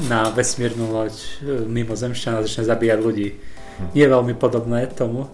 na 0.07 0.31
vesmírnu 0.31 0.87
loď 0.87 1.13
e, 1.13 1.27
mimo 1.67 1.99
zemšťana 1.99 2.41
a 2.41 2.45
začne 2.47 2.69
zabíjať 2.69 2.99
ľudí. 3.03 3.29
Hm. 3.35 3.89
Nie 3.97 4.07
je 4.07 4.15
veľmi 4.15 4.35
podobné 4.37 4.87
tomu, 4.93 5.27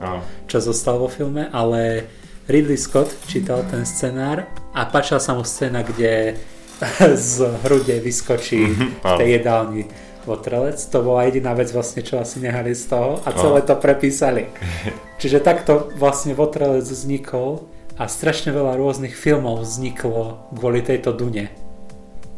čo 0.49 0.57
zostalo 0.63 1.05
vo 1.05 1.11
filme, 1.13 1.53
ale 1.53 2.09
Ridley 2.49 2.81
Scott 2.81 3.13
čítal 3.29 3.69
ten 3.69 3.85
scenár 3.85 4.49
a 4.73 4.87
páčila 4.89 5.21
sa 5.21 5.37
mu 5.37 5.45
scéna, 5.45 5.85
kde 5.85 6.41
z 7.31 7.49
hrude 7.65 8.01
vyskočí 8.01 8.61
mhm, 8.61 8.87
v 9.01 9.17
tej 9.17 9.29
jedálni 9.41 9.85
Votrelec, 10.27 10.83
to 10.91 11.07
bola 11.07 11.31
jediná 11.31 11.55
vec 11.55 11.71
vlastne, 11.71 12.03
čo 12.03 12.19
asi 12.19 12.43
nehali 12.43 12.75
z 12.75 12.91
toho 12.91 13.23
a 13.23 13.31
celé 13.31 13.63
to 13.63 13.79
prepísali. 13.79 14.51
Čiže 15.23 15.39
takto 15.39 15.95
vlastne 15.95 16.35
Votrelec 16.35 16.83
vznikol 16.83 17.63
a 17.95 18.11
strašne 18.11 18.51
veľa 18.51 18.75
rôznych 18.75 19.15
filmov 19.15 19.63
vzniklo 19.63 20.51
kvôli 20.51 20.83
tejto 20.83 21.15
Dune. 21.15 21.47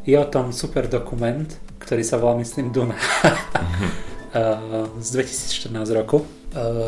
Je 0.04 0.20
o 0.20 0.28
tom 0.28 0.52
super 0.52 0.84
dokument, 0.84 1.48
ktorý 1.80 2.04
sa 2.04 2.20
volá, 2.20 2.36
myslím, 2.36 2.76
Duna 2.76 2.92
z 5.04 5.08
2014 5.08 5.72
roku. 5.96 6.28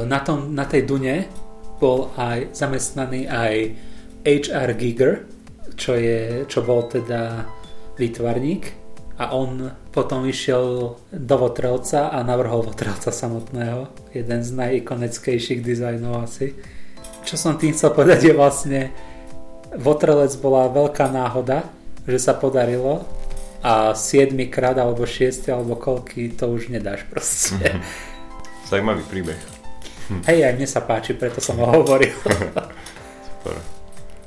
Na, 0.04 0.20
tom, 0.20 0.52
na 0.52 0.68
tej 0.68 0.84
Dune 0.84 1.32
bol 1.80 2.12
aj 2.20 2.52
zamestnaný 2.52 3.24
aj 3.24 3.72
H.R. 4.20 4.76
Giger, 4.76 5.24
čo, 5.80 5.96
je, 5.96 6.44
čo 6.44 6.60
bol 6.60 6.84
teda 6.84 7.48
výtvarník 7.96 8.76
a 9.16 9.32
on 9.32 9.72
potom 9.92 10.28
išiel 10.28 10.96
do 11.08 11.36
Votrelca 11.40 12.12
a 12.12 12.20
navrhol 12.20 12.68
Votrelca 12.68 13.08
samotného. 13.08 14.12
Jeden 14.12 14.40
z 14.44 14.50
najikonickejších 14.56 15.64
dizajnov 15.64 16.28
asi. 16.28 16.52
Čo 17.24 17.36
som 17.36 17.56
tým 17.56 17.72
chcel 17.72 17.96
povedať 17.96 18.28
je 18.28 18.34
vlastne 18.36 18.80
Votrelec 19.76 20.32
bola 20.40 20.68
veľká 20.72 21.08
náhoda, 21.08 21.68
že 22.04 22.16
sa 22.20 22.36
podarilo 22.36 23.04
a 23.60 23.92
7 23.92 24.32
krát 24.48 24.80
alebo 24.80 25.04
6 25.04 25.52
alebo 25.52 25.76
koľky 25.76 26.32
to 26.32 26.48
už 26.48 26.72
nedáš 26.72 27.04
proste. 27.08 27.60
Mm-hmm. 27.60 28.68
Zajímavý 28.72 29.04
príbeh. 29.04 29.40
Hej, 30.26 30.42
aj 30.42 30.52
mne 30.58 30.66
sa 30.66 30.82
páči, 30.82 31.14
preto 31.14 31.38
som 31.38 31.60
ho 31.62 31.68
hovoril. 31.70 32.10
Super. 33.44 33.79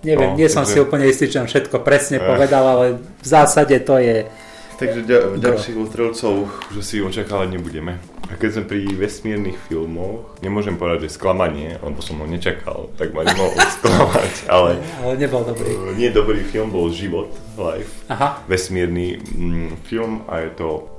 Neviem, 0.04 0.36
no, 0.36 0.38
nie 0.38 0.52
som 0.52 0.68
takže... 0.68 0.76
si 0.76 0.84
úplne 0.84 1.06
istý, 1.08 1.26
čo 1.32 1.48
všetko 1.48 1.80
presne 1.80 2.20
eh. 2.20 2.28
povedal, 2.28 2.64
ale 2.64 2.86
v 3.00 3.28
zásade 3.28 3.76
to 3.84 4.00
je 4.00 4.28
Takže 4.74 5.06
ďa, 5.06 5.20
ďalších 5.38 5.78
ustrelcov 5.78 6.50
už 6.74 6.82
si 6.82 6.98
očakávať 7.00 7.56
nebudeme. 7.56 8.02
A 8.28 8.34
keď 8.34 8.50
sme 8.58 8.64
pri 8.66 8.82
vesmírnych 8.98 9.56
filmoch, 9.70 10.34
nemôžem 10.42 10.76
povedať, 10.76 11.08
že 11.08 11.16
sklamanie, 11.16 11.78
lebo 11.78 12.02
som 12.02 12.18
ho 12.18 12.26
nečakal, 12.26 12.90
tak 12.98 13.14
ma 13.14 13.22
nemohol 13.22 13.54
sklamať, 13.80 14.50
ale... 14.50 14.82
Ale 15.06 15.14
nebol 15.16 15.46
dobrý. 15.46 15.72
Uh, 15.78 15.94
nie 15.94 16.10
dobrý 16.10 16.42
film 16.42 16.74
bol 16.74 16.90
Život, 16.90 17.30
Life. 17.56 18.10
Aha. 18.10 18.42
Vesmírny 18.50 19.22
mm, 19.22 19.86
film 19.86 20.26
a 20.26 20.42
je 20.42 20.50
to 20.58 20.90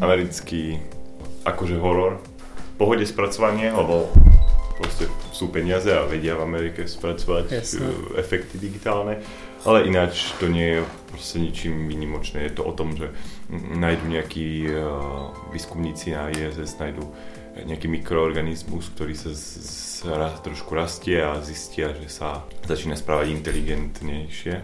americký 0.00 0.80
akože 1.44 1.76
horor. 1.76 2.18
V 2.74 2.80
pohode 2.80 3.04
spracovanie, 3.04 3.68
lebo 3.68 4.08
proste 4.80 5.10
sú 5.38 5.54
peniaze 5.54 5.94
a 5.94 6.02
vedia 6.02 6.34
v 6.34 6.42
Amerike 6.42 6.90
spracovať 6.90 7.44
Jasne. 7.54 7.86
Uh, 7.86 8.18
efekty 8.18 8.58
digitálne 8.58 9.22
ale 9.66 9.90
ináč 9.90 10.30
to 10.38 10.46
nie 10.46 10.78
je 10.78 10.80
proste 11.10 11.42
ničím 11.42 11.90
výnimočné. 11.90 12.46
Je 12.46 12.54
to 12.54 12.62
o 12.62 12.72
tom, 12.72 12.94
že 12.94 13.10
nájdu 13.50 14.06
nejakí 14.06 14.70
uh, 14.70 15.34
výskumníci 15.50 16.14
na 16.14 16.30
ISS, 16.30 16.78
nájdu 16.78 17.02
nejaký 17.66 17.90
mikroorganizmus, 17.90 18.94
ktorý 18.94 19.18
sa 19.18 19.34
z, 19.34 19.44
z, 19.66 20.06
trošku 20.46 20.78
rastie 20.78 21.18
a 21.18 21.42
zistia, 21.42 21.90
že 21.90 22.06
sa 22.06 22.46
začína 22.70 22.94
správať 22.94 23.34
inteligentnejšie 23.34 24.54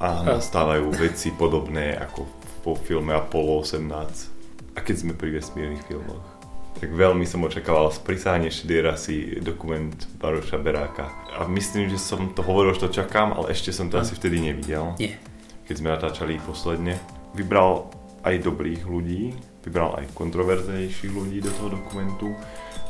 a 0.00 0.08
nastávajú 0.24 0.88
veci 0.96 1.28
podobné 1.36 1.92
ako 1.92 2.24
po 2.64 2.72
filme 2.72 3.12
Apollo 3.12 3.68
18. 3.68 3.84
A 4.72 4.78
keď 4.80 4.96
sme 4.96 5.12
pri 5.12 5.36
vesmírnych 5.36 5.84
filmoch 5.84 6.31
tak 6.78 6.88
veľmi 6.90 7.22
som 7.28 7.44
očakával 7.46 7.94
Sprisanie 7.94 8.50
šedej 8.50 8.80
rasy 8.82 9.16
dokument 9.38 9.92
Baroša 10.18 10.58
Beráka. 10.58 11.10
A 11.36 11.46
myslím, 11.46 11.86
že 11.86 11.98
som 12.00 12.32
to 12.34 12.42
hovoril, 12.42 12.74
že 12.74 12.88
to 12.88 13.02
čakám, 13.02 13.32
ale 13.32 13.54
ešte 13.54 13.70
som 13.70 13.86
to 13.92 14.00
asi 14.00 14.16
vtedy 14.18 14.42
nevidel. 14.42 14.96
Nie. 14.98 15.16
Keď 15.68 15.74
sme 15.78 15.94
natáčali 15.94 16.42
posledne. 16.42 16.98
Vybral 17.32 17.88
aj 18.22 18.44
dobrých 18.44 18.82
ľudí, 18.86 19.32
vybral 19.62 19.98
aj 19.98 20.10
kontroverznejších 20.14 21.12
ľudí 21.12 21.38
do 21.42 21.50
toho 21.54 21.78
dokumentu, 21.78 22.34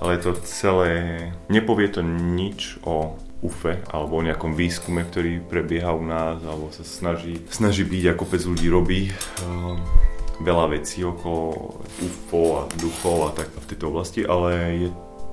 ale 0.00 0.18
to 0.18 0.34
celé, 0.44 1.30
nepovie 1.46 1.88
to 1.88 2.02
nič 2.02 2.80
o 2.82 3.16
UFE 3.42 3.82
alebo 3.90 4.22
o 4.22 4.26
nejakom 4.26 4.54
výskume, 4.54 5.02
ktorý 5.02 5.42
prebieha 5.42 5.90
u 5.92 6.06
nás 6.06 6.38
alebo 6.46 6.70
sa 6.70 6.86
snaží, 6.86 7.42
snaží 7.50 7.82
byť 7.82 8.14
ako 8.14 8.24
kopec 8.24 8.42
ľudí 8.46 8.66
robí. 8.70 9.00
Um, 9.42 9.82
veľa 10.42 10.74
vecí 10.74 11.06
okolo 11.06 11.78
UFO 12.02 12.42
a 12.58 12.62
duchov 12.76 13.30
a 13.30 13.30
tak 13.32 13.48
v 13.54 13.68
tejto 13.70 13.84
oblasti, 13.88 14.20
ale 14.26 14.50
je 14.86 14.88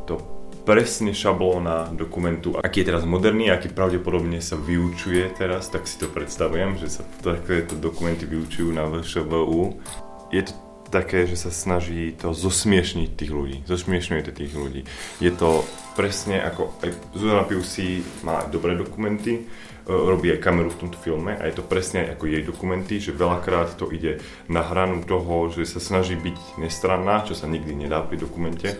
to 0.05 0.21
presne 0.69 1.09
šablóna 1.17 1.89
dokumentu, 1.97 2.53
aký 2.53 2.85
je 2.85 2.93
teraz 2.93 3.01
moderný, 3.01 3.49
aký 3.49 3.73
pravdepodobne 3.73 4.37
sa 4.37 4.53
vyučuje 4.53 5.33
teraz, 5.33 5.73
tak 5.73 5.89
si 5.89 5.97
to 5.97 6.05
predstavujem, 6.05 6.77
že 6.77 7.01
sa 7.01 7.03
takéto 7.25 7.73
dokumenty 7.73 8.29
vyučujú 8.29 8.69
na 8.69 8.85
VŠVU. 8.85 9.81
Je 10.29 10.45
to 10.45 10.53
také, 10.89 11.30
že 11.30 11.38
sa 11.38 11.54
snaží 11.54 12.17
to 12.17 12.34
zosmiešniť 12.34 13.10
tých 13.13 13.32
ľudí, 13.32 13.58
zosmiešňuje 13.69 14.21
tých 14.30 14.54
ľudí. 14.54 14.82
Je 15.21 15.32
to 15.34 15.63
presne 15.93 16.41
ako, 16.41 16.73
aj 16.82 16.89
Zuzana 17.13 17.45
Piusi 17.45 18.02
má 18.25 18.45
dobré 18.49 18.73
dokumenty, 18.73 19.45
robí 19.89 20.30
aj 20.30 20.41
kameru 20.41 20.69
v 20.69 20.86
tomto 20.86 21.02
filme 21.02 21.34
a 21.34 21.49
je 21.49 21.58
to 21.58 21.65
presne 21.65 22.06
ako 22.13 22.30
jej 22.30 22.45
dokumenty, 22.45 23.02
že 23.02 23.10
veľakrát 23.10 23.73
to 23.73 23.89
ide 23.89 24.21
na 24.45 24.62
hranu 24.62 25.02
toho, 25.02 25.49
že 25.49 25.65
sa 25.65 25.82
snaží 25.82 26.13
byť 26.13 26.62
nestranná, 26.62 27.25
čo 27.25 27.34
sa 27.34 27.49
nikdy 27.49 27.73
nedá 27.73 28.06
pri 28.06 28.21
dokumente. 28.21 28.78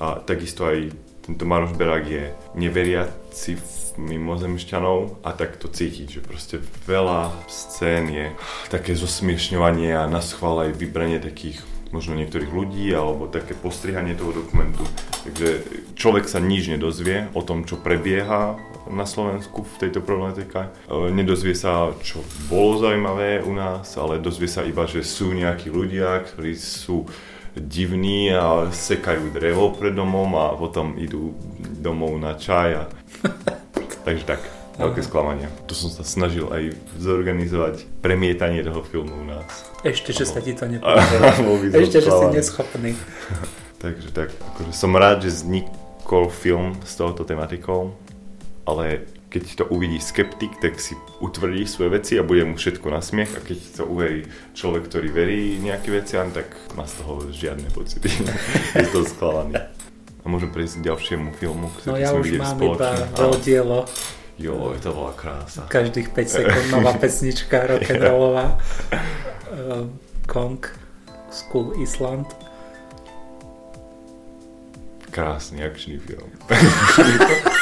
A 0.00 0.20
takisto 0.20 0.68
aj 0.68 0.92
tento 1.24 1.48
Maroš 1.48 1.72
Berák 1.72 2.04
je 2.04 2.24
neveriaci 2.60 3.56
mimozemšťanov 3.96 5.22
a 5.22 5.30
tak 5.32 5.56
to 5.56 5.70
cítiť, 5.70 6.18
že 6.18 6.20
proste 6.20 6.56
veľa 6.86 7.30
scén 7.46 8.10
je 8.10 8.26
také 8.70 8.98
zosmiešňovanie 8.98 9.94
a 9.94 10.10
na 10.10 10.18
schvál 10.18 10.68
aj 10.68 10.78
vybranie 10.78 11.22
takých 11.22 11.62
možno 11.94 12.18
niektorých 12.18 12.50
ľudí 12.50 12.90
alebo 12.90 13.30
také 13.30 13.54
postrihanie 13.54 14.18
toho 14.18 14.34
dokumentu. 14.34 14.82
Takže 15.22 15.62
človek 15.94 16.26
sa 16.26 16.42
nič 16.42 16.66
nedozvie 16.66 17.30
o 17.38 17.40
tom, 17.46 17.62
čo 17.62 17.78
prebieha 17.78 18.58
na 18.90 19.06
Slovensku 19.06 19.62
v 19.62 19.74
tejto 19.78 20.02
problematike. 20.02 20.74
Nedozvie 20.90 21.54
sa, 21.54 21.94
čo 22.02 22.20
bolo 22.50 22.82
zaujímavé 22.82 23.46
u 23.46 23.54
nás, 23.54 23.94
ale 23.94 24.18
dozvie 24.18 24.50
sa 24.50 24.66
iba, 24.66 24.90
že 24.90 25.06
sú 25.06 25.30
nejakí 25.30 25.70
ľudia, 25.70 26.26
ktorí 26.26 26.58
sú 26.58 27.06
divní 27.54 28.34
a 28.34 28.74
sekajú 28.74 29.30
drevo 29.30 29.70
pred 29.70 29.94
domom 29.94 30.34
a 30.34 30.58
potom 30.58 30.98
idú 30.98 31.38
domov 31.78 32.18
na 32.18 32.34
čaj. 32.34 32.68
A... 32.74 32.84
Takže 34.04 34.24
tak. 34.28 34.40
Veľké 34.74 35.06
sklamanie. 35.06 35.46
Tu 35.70 35.74
som 35.78 35.86
sa 35.86 36.02
snažil 36.02 36.50
aj 36.50 36.74
zorganizovať 36.98 37.86
premietanie 38.02 38.58
toho 38.66 38.82
filmu 38.82 39.22
u 39.22 39.26
nás. 39.26 39.46
Ešte, 39.86 40.10
že 40.10 40.26
sa 40.26 40.42
ti 40.42 40.50
to 40.50 40.66
nepodarilo. 40.72 41.62
Ešte, 41.70 42.02
že 42.02 42.10
si 42.10 42.26
neschopný. 42.34 42.90
Takže 43.84 44.08
tak, 44.10 44.34
akože 44.34 44.72
som 44.74 44.90
rád, 44.98 45.28
že 45.28 45.30
vznikol 45.30 46.26
film 46.32 46.74
s 46.82 46.98
touto 46.98 47.22
tematikou, 47.22 47.94
ale 48.66 49.06
keď 49.28 49.44
to 49.60 49.64
uvidí 49.66 49.98
skeptik, 49.98 50.56
tak 50.62 50.78
si 50.78 50.94
utvrdí 51.18 51.66
svoje 51.66 51.98
veci 51.98 52.12
a 52.14 52.22
bude 52.22 52.46
mu 52.46 52.54
všetko 52.54 52.86
na 52.86 53.02
smiech 53.02 53.34
a 53.34 53.42
keď 53.42 53.58
to 53.76 53.82
uverí 53.82 54.30
človek, 54.54 54.86
ktorý 54.86 55.08
verí 55.10 55.58
nejaké 55.58 55.90
veciam, 55.90 56.30
tak 56.30 56.54
má 56.78 56.86
z 56.86 57.02
toho 57.02 57.12
žiadne 57.34 57.66
pocity. 57.74 58.08
je 58.78 58.88
to 58.94 59.02
skladaný. 59.02 59.58
A 60.24 60.32
môžem 60.32 60.48
prejsť 60.48 60.80
k 60.80 60.88
ďalšiemu 60.88 61.28
filmu, 61.32 61.68
ktorý 61.74 61.90
No 61.90 62.00
ja 62.00 62.08
sme 62.08 62.18
už 62.18 62.26
videli 62.26 62.40
mám 62.40 62.56
spoločne. 62.56 62.80
iba 62.80 62.88
Áno. 63.04 63.16
veľdielo. 63.20 63.78
Jo, 64.34 64.54
to 64.80 64.90
bola 64.90 65.12
krása. 65.12 65.62
Každých 65.68 66.08
5 66.10 66.26
sekúnd 66.26 66.66
nová 66.70 66.92
pesnička 67.02 67.68
rock'n'rollová. 67.68 68.56
Um, 69.52 70.00
Kong, 70.24 70.58
School 71.28 71.76
Island. 71.78 72.26
Krásny 75.08 75.62
akčný 75.62 76.00
film. 76.00 76.30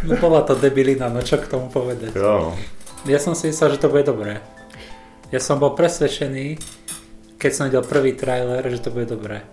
No 0.00 0.16
bola 0.16 0.40
to 0.40 0.56
debilina, 0.56 1.06
no 1.06 1.20
čo 1.20 1.36
k 1.36 1.44
tomu 1.44 1.68
povedať. 1.68 2.16
Jo. 2.16 2.56
Ja 3.04 3.20
som 3.20 3.36
si 3.36 3.52
myslel, 3.52 3.76
že 3.76 3.82
to 3.84 3.92
bude 3.92 4.02
dobré. 4.02 4.40
Ja 5.28 5.38
som 5.38 5.60
bol 5.60 5.76
presvedčený, 5.76 6.56
keď 7.36 7.50
som 7.52 7.68
videl 7.68 7.84
prvý 7.84 8.16
trailer, 8.16 8.64
že 8.64 8.80
to 8.80 8.88
bude 8.88 9.06
dobré. 9.06 9.44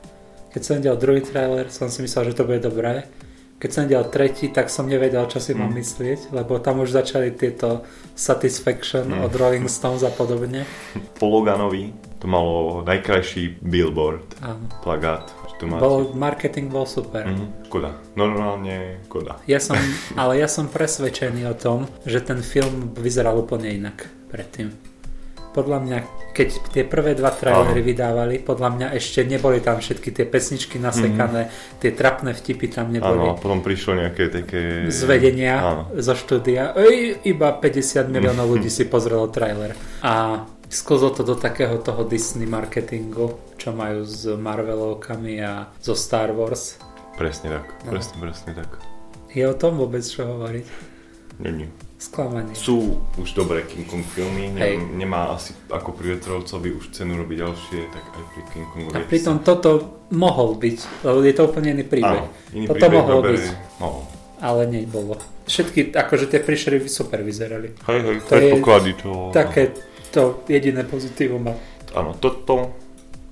Keď 0.54 0.62
som 0.64 0.78
videl 0.80 0.95
druhý 0.98 1.22
trailer, 1.22 1.68
som 1.70 1.91
si 1.91 2.02
myslel, 2.02 2.32
že 2.32 2.38
to 2.38 2.48
bude 2.48 2.64
dobré. 2.64 3.08
Keď 3.58 3.70
som 3.74 3.89
videl 3.89 4.06
tretí, 4.14 4.54
tak 4.54 4.70
som 4.70 4.86
nevedel, 4.86 5.26
čo 5.26 5.41
si 5.41 5.58
mám 5.58 5.74
myslieť, 5.74 6.30
lebo 6.30 6.62
tam 6.62 6.86
už 6.86 6.93
začali 6.93 7.34
tieto 7.34 7.82
Satisfaction 8.14 9.10
od 9.18 9.34
Rolling 9.34 9.66
Stones 9.66 10.06
a 10.06 10.14
podobne. 10.14 10.62
Po 11.18 11.26
Loganovi 11.26 11.89
to 12.22 12.30
malo 12.30 12.86
najkrajší 12.86 13.58
billboard, 13.66 14.38
Áno. 14.45 14.62
plagát. 14.86 15.34
Bol, 15.58 16.14
marketing 16.14 16.70
bol 16.70 16.86
super. 16.86 17.26
Mhm, 17.26 17.66
škoda. 17.66 17.98
Normálne 18.14 19.02
škoda. 19.10 19.41
Ja 19.50 19.58
som, 19.58 19.74
ale 20.22 20.38
ja 20.38 20.45
som 20.45 20.70
presvedčený 20.70 21.50
o 21.50 21.58
tom, 21.58 21.89
že 22.06 22.22
ten 22.22 22.45
film 22.45 22.93
vyzeral 22.93 23.41
úplne 23.41 23.74
inak 23.74 24.06
predtým. 24.30 24.70
Podľa 25.58 25.80
mňa, 25.82 25.97
keď 26.32 26.47
tie 26.70 26.84
prvé 26.86 27.12
dva 27.12 27.34
trailery 27.34 27.82
vydávali, 27.82 28.38
podľa 28.38 28.70
mňa 28.70 28.88
ešte 28.93 29.26
neboli 29.26 29.58
tam 29.58 29.78
všetky 29.78 30.14
tie 30.14 30.24
pesničky 30.24 30.78
nasekané, 30.78 31.49
tie 31.76 31.89
trapné 31.91 32.32
vtipy 32.32 32.70
tam 32.70 32.88
Mhm. 32.88 32.93
Áno, 32.95 33.10
neboli. 33.18 33.28
a 33.28 33.34
potom 33.34 33.60
prišlo 33.60 33.97
nejaké 33.97 34.30
také... 34.30 34.86
Zvedenia 34.88 35.55
Áno. 35.58 35.84
zo 35.97 36.14
štúdia. 36.14 36.78
Ej, 36.78 37.26
iba 37.26 37.49
50 37.51 38.05
miliónov 38.05 38.45
ľudí 38.47 38.70
si 38.70 38.86
pozrelo 38.86 39.26
trailer. 39.28 39.74
A 39.99 40.45
sklzlo 40.64 41.10
to 41.10 41.24
do 41.24 41.34
takého 41.34 41.80
toho 41.80 42.03
Disney 42.03 42.45
marketingu, 42.45 43.34
čo 43.58 43.72
majú 43.72 44.03
s 44.03 44.28
Marvelovkami 44.28 45.41
a 45.41 45.74
zo 45.80 45.95
Star 45.95 46.30
Wars. 46.30 46.78
Presne 47.16 47.49
tak, 47.51 47.66
No. 47.82 47.91
presne, 47.91 48.16
presne 48.20 48.51
tak. 48.53 48.78
Je 49.30 49.41
o 49.41 49.53
tom 49.53 49.74
vôbec 49.76 50.01
čo 50.01 50.22
hovoriť? 50.28 50.66
Není. 51.39 51.86
Sklamanie. 51.98 52.54
Sú 52.54 53.02
už 53.18 53.34
dobré 53.34 53.66
King 53.66 53.89
Kong 53.89 54.06
filmy, 54.06 54.54
Hej. 54.54 54.78
ne, 54.78 55.02
nemá 55.02 55.34
asi 55.34 55.58
ako 55.66 55.98
pri 55.98 56.14
Vetrovcovi 56.14 56.70
už 56.78 56.93
cenu 56.93 57.18
robiť 57.18 57.38
ďalšie, 57.41 57.80
tak 57.89 58.04
aj 58.06 58.24
pri 58.38 58.41
King 58.54 58.68
Kongu 58.70 58.89
A 58.93 59.02
pritom 59.02 59.41
toto 59.41 59.98
mohol 60.14 60.62
byť, 60.62 60.78
lebo 61.02 61.26
je 61.26 61.34
to 61.34 61.41
úplne 61.50 61.74
iný 61.74 61.86
príbeh. 61.89 62.22
Áno, 62.22 62.30
iný 62.54 62.66
toto 62.70 62.78
príbeh 62.86 63.06
dobre, 63.10 63.34
byť, 63.34 63.45
Mohol. 63.82 64.04
ale 64.45 64.62
nebolo. 64.70 65.14
Všetky, 65.50 65.89
akože 65.98 66.26
tie 66.30 66.39
príšery 66.45 66.86
super 66.86 67.26
vyzerali. 67.26 67.74
Hej, 67.89 68.00
hej, 68.06 68.18
To 68.22 68.34
je 68.38 68.41
predpoklady 68.45 68.91
to... 69.02 69.10
Také 69.34 69.64
to 70.14 70.45
jediné 70.45 70.86
pozitívum. 70.86 71.50
Áno, 71.98 72.14
toto 72.22 72.78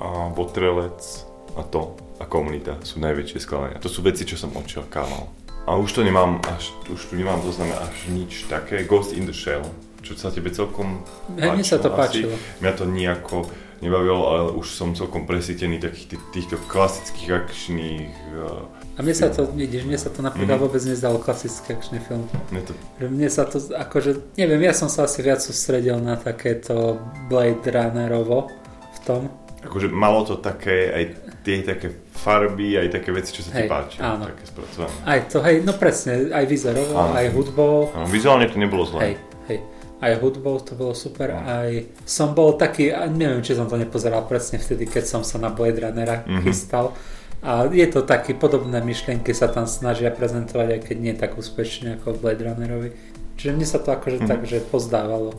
a 0.01 0.33
Botrelec 0.33 1.05
a 1.53 1.61
to 1.61 1.95
a 2.17 2.25
komunita 2.25 2.79
sú 2.81 2.97
najväčšie 3.03 3.39
sklamania. 3.43 3.83
To 3.83 3.91
sú 3.91 4.01
veci, 4.01 4.25
čo 4.25 4.39
som 4.39 4.49
očakával. 4.55 5.44
A 5.65 5.75
už 5.75 5.91
to 5.91 6.01
nemám 6.01 6.37
až, 6.47 6.73
už 6.87 7.01
tu 7.05 7.15
nemám 7.15 7.41
zozname 7.41 7.73
až 7.73 8.05
nič 8.07 8.45
také. 8.45 8.83
Ghost 8.83 9.11
in 9.11 9.25
the 9.25 9.33
Shell, 9.33 9.65
čo 10.01 10.13
sa 10.13 10.29
tebe 10.29 10.49
celkom 10.49 11.01
Hej, 11.33 11.51
mne 11.51 11.65
sa 11.65 11.81
to 11.81 11.89
asi. 11.89 11.97
páčilo. 12.21 12.35
Mňa 12.61 12.71
to 12.71 12.85
nejako 12.85 13.37
nebavilo, 13.75 14.21
ale 14.23 14.41
už 14.53 14.67
som 14.67 14.93
celkom 14.93 15.25
presítený 15.25 15.77
takých 15.77 16.15
tých, 16.15 16.23
týchto 16.31 16.55
klasických 16.63 17.29
akčných... 17.35 18.13
Uh, 18.31 18.69
A 18.95 19.03
mne 19.03 19.11
sa 19.11 19.27
to, 19.27 19.49
vidíš, 19.51 19.83
mne 19.83 19.97
sa 19.97 20.07
to 20.07 20.21
napríklad 20.21 20.55
Mhm. 20.55 20.63
vôbec 20.63 20.79
nezdalo 20.79 21.17
klasický 21.17 21.73
akčný 21.73 21.99
film. 21.99 22.29
mne 22.53 22.61
to, 22.61 22.71
Mne 23.01 23.27
sa 23.27 23.43
to, 23.43 23.57
akože, 23.59 24.37
neviem, 24.37 24.61
ja 24.61 24.71
som 24.71 24.87
sa 24.87 25.03
asi 25.03 25.19
viac 25.19 25.41
sústredil 25.41 25.97
na 25.97 26.15
takéto 26.15 26.95
Blade 27.25 27.65
Runnerovo 27.65 28.47
v 28.93 28.99
tom. 29.01 29.21
akože 29.59 29.89
malo 29.89 30.21
to 30.23 30.37
také, 30.37 30.93
aj 30.93 31.03
tie 31.41 31.65
také 31.65 31.89
farby, 32.25 32.73
aj 32.75 32.89
také 32.91 33.09
veci, 33.11 33.29
čo 33.31 33.45
sa 33.45 33.53
ti 33.53 33.61
Hej, 33.61 33.69
páči. 33.69 33.97
áno. 34.01 34.25
Také 34.25 34.43
spracované. 34.43 34.97
Aj 35.05 35.19
to, 35.23 35.37
hej, 35.39 35.55
no 35.61 35.71
presne, 35.71 36.11
aj 36.27 36.45
Áno. 36.91 37.13
aj 37.13 37.27
hudbou. 37.29 37.93
Áno, 37.93 38.09
vizuálne 38.09 38.49
to 38.49 38.57
nebolo 38.57 38.81
zlé. 38.83 38.99
Hej, 38.99 39.15
hej. 39.47 39.59
Aj 39.95 40.11
hudbou 40.17 40.57
to 40.59 40.73
bolo 40.73 40.91
super, 40.91 41.29
No. 41.29 41.39
aj 41.39 41.69
som 42.03 42.33
bol 42.33 42.53
taký, 42.55 42.89
neviem, 43.07 43.39
či 43.39 43.53
som 43.53 43.65
to 43.65 43.75
nepozeral 43.75 44.25
presne 44.25 44.57
vtedy, 44.57 44.85
keď 44.85 45.05
som 45.05 45.21
sa 45.21 45.37
na 45.37 45.47
Blade 45.47 45.77
Runnera 45.77 46.25
Mhm. 46.25 46.41
chystal. 46.41 46.91
A 47.39 47.69
je 47.69 47.85
to 47.85 48.01
také 48.01 48.33
podobné 48.33 48.81
myšlienky 48.81 49.29
sa 49.29 49.45
tam 49.45 49.63
snažia 49.63 50.09
prezentovať, 50.09 50.67
aj 50.67 50.81
keď 50.83 50.97
nie 50.97 51.13
tak 51.13 51.37
úspešne 51.37 51.95
ako 51.95 52.17
Blade 52.17 52.41
Runnerovi. 52.41 52.89
Čiže 53.35 53.51
mne 53.51 53.67
sa 53.67 53.77
to 53.77 53.91
akože 53.91 54.19
Mhm. 54.19 54.27
tak, 54.27 54.39
že 54.43 54.59
pozdávalo. 54.59 55.37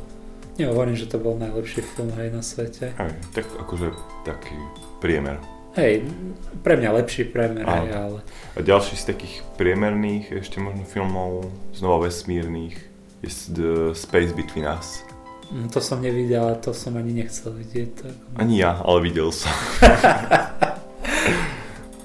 Nehovorím, 0.57 0.95
že 0.95 1.05
to 1.05 1.19
bol 1.19 1.35
najlepší 1.35 1.83
film 1.85 2.15
aj 2.15 2.29
na 2.31 2.41
svete. 2.41 2.95
Hej, 2.95 3.13
tak 3.35 3.45
akože 3.59 3.93
taký 4.25 4.57
priemer. 4.99 5.37
Hej, 5.77 6.09
pre 6.65 6.81
mňa 6.81 7.05
lepší 7.05 7.29
premer, 7.29 7.69
aj, 7.69 7.89
ale 7.93 8.21
A 8.57 8.65
ďalší 8.65 8.97
z 8.97 9.13
takých 9.13 9.45
priemerných 9.61 10.33
ešte 10.41 10.57
možno 10.57 10.89
filmov, 10.89 11.53
znova 11.77 12.09
vesmírnych, 12.09 12.81
je 13.21 13.29
The 13.53 13.93
Space 13.93 14.33
Between 14.33 14.65
Us. 14.65 15.05
mm, 15.53 15.69
to 15.69 15.85
som 15.85 16.01
nevidel 16.01 16.49
a 16.49 16.57
to 16.57 16.73
som 16.73 16.97
ani 16.97 17.21
nechcel 17.21 17.53
vidieť. 17.53 18.09
Ani 18.41 18.65
ja, 18.65 18.81
ale 18.81 19.05
videl 19.05 19.29
som. 19.29 19.53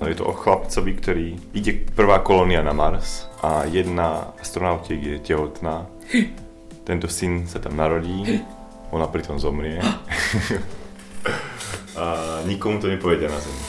No 0.02 0.10
je 0.10 0.18
to 0.18 0.26
o 0.26 0.34
chlapcovi, 0.34 0.98
ktorý 0.98 1.28
ide 1.54 1.86
prvá 1.94 2.26
kolónia 2.26 2.66
na 2.66 2.74
Mars 2.74 3.30
a 3.46 3.70
jedna 3.70 4.34
astronautiek 4.42 4.98
je 4.98 5.16
tehotná. 5.22 5.86
Tento 6.90 7.06
syn 7.06 7.46
sa 7.46 7.62
tam 7.62 7.78
narodí, 7.78 8.42
ona 8.90 9.06
pritom 9.06 9.38
zomrie. 9.38 9.78
a 11.98 12.06
nikomu 12.48 12.80
to 12.80 12.88
nepovedia 12.88 13.30
na 13.30 13.40
Zemi. 13.40 13.64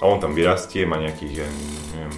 A 0.00 0.10
on 0.10 0.20
tam 0.20 0.36
vyrastie, 0.36 0.84
má 0.84 1.00
nejakých, 1.00 1.34
ja 1.40 1.48
neviem, 1.96 2.16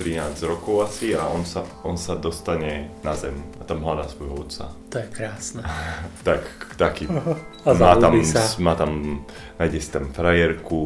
13 0.00 0.32
rokov 0.48 0.88
asi 0.88 1.12
a 1.12 1.28
on 1.28 1.44
sa, 1.44 1.60
on 1.84 2.00
sa 2.00 2.16
dostane 2.16 2.88
na 3.04 3.12
Zem 3.12 3.36
a 3.60 3.68
tam 3.68 3.84
hľadá 3.84 4.08
svojho 4.08 4.48
otca. 4.48 4.72
To 4.88 4.96
je 4.96 5.06
krásne. 5.12 5.60
Tak, 6.26 6.40
taký 6.80 7.04
A 7.68 7.76
má 7.76 7.92
tam, 8.00 8.16
sa. 8.24 8.40
má 8.64 8.72
tam, 8.72 9.20
nájde 9.60 9.78
si 9.84 9.92
tam 9.92 10.08
frajerku, 10.08 10.80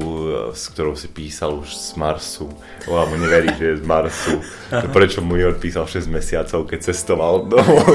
s 0.50 0.66
ktorou 0.74 0.98
si 0.98 1.06
písal 1.06 1.62
už 1.62 1.70
z 1.70 1.94
Marsu. 1.94 2.50
Ona 2.90 3.06
mu 3.06 3.14
neverí, 3.14 3.54
že 3.54 3.64
je 3.70 3.76
z 3.78 3.84
Marsu. 3.86 4.42
Prečo 4.96 5.22
mu 5.22 5.38
neodpísal 5.38 5.86
6 5.86 6.10
mesiacov, 6.10 6.66
keď 6.66 6.90
cestoval 6.90 7.46
domov. 7.46 7.86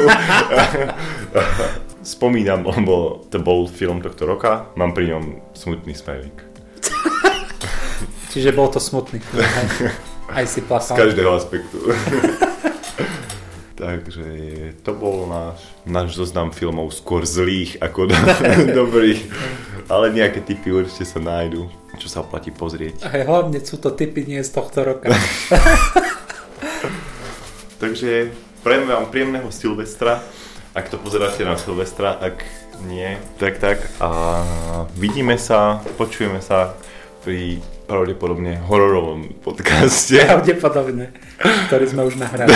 Spomínam, 2.02 2.64
lebo 2.72 3.24
to 3.28 3.40
bol 3.40 3.68
film 3.68 4.00
tohto 4.00 4.24
roka, 4.26 4.72
mám 4.76 4.96
pri 4.96 5.16
ňom 5.16 5.24
smutný 5.54 5.94
smajlik. 5.94 6.36
Čiže 8.32 8.54
bol 8.54 8.70
to 8.70 8.80
smutný. 8.80 9.20
film, 9.20 9.44
hej. 9.44 9.92
Aj 10.38 10.46
si 10.46 10.62
Z 10.62 10.70
plakal. 10.70 10.96
každého 10.96 11.32
aspektu. 11.34 11.78
Takže 13.74 14.28
to 14.86 14.92
bol 14.94 15.26
náš, 15.26 15.58
náš 15.88 16.14
zoznam 16.14 16.52
filmov 16.54 16.94
skôr 16.94 17.26
zlých 17.26 17.82
ako 17.82 18.12
do, 18.12 18.16
dobrých. 18.78 19.26
Ale 19.90 20.14
nejaké 20.14 20.46
typy 20.46 20.70
určite 20.70 21.08
sa 21.08 21.18
nájdu, 21.18 21.66
čo 21.98 22.06
sa 22.06 22.22
oplatí 22.22 22.54
pozrieť. 22.54 23.02
Aj 23.02 23.26
hlavne 23.26 23.58
sú 23.64 23.82
to 23.82 23.90
typy 23.90 24.22
nie 24.28 24.38
z 24.46 24.52
tohto 24.54 24.86
roka. 24.86 25.10
Takže 27.82 28.30
prajem 28.62 28.86
vám 28.86 29.10
príjemného 29.10 29.50
Silvestra. 29.50 30.22
Ak 30.80 30.88
to 30.88 30.96
pozeráte 30.96 31.44
na 31.44 31.60
Silvestra, 31.60 32.16
ak 32.16 32.40
nie, 32.88 33.20
tak 33.36 33.60
tak. 33.60 33.84
A 34.00 34.40
vidíme 34.96 35.36
sa, 35.36 35.84
počujeme 36.00 36.40
sa 36.40 36.72
pri 37.20 37.60
pravdepodobne 37.84 38.64
hororovom 38.64 39.28
podcaste. 39.44 40.24
Pravdepodobne. 40.24 41.12
Ktorý 41.68 41.84
sme 41.84 42.08
už 42.08 42.16
nahrali. 42.16 42.56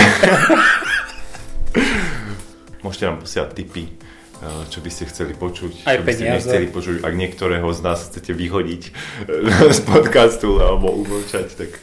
Môžete 2.80 3.12
nám 3.12 3.20
posielať 3.20 3.50
tipy, 3.52 3.92
eh, 3.92 4.64
čo 4.72 4.80
by 4.80 4.88
ste 4.88 5.04
chceli 5.04 5.36
počuť, 5.36 5.84
Aj 5.84 6.00
čo 6.00 6.08
by 6.08 6.12
ste 6.16 6.24
peniaze. 6.24 6.48
nechceli 6.48 6.66
počuť. 6.72 6.96
Ak 7.04 7.12
niektorého 7.12 7.68
z 7.76 7.80
nás 7.84 8.08
chcete 8.08 8.32
vyhodiť 8.32 8.82
eh, 8.88 9.68
z 9.76 9.80
podcastu 9.84 10.64
alebo 10.64 10.96
umlčať, 10.96 11.60
tak 11.60 11.76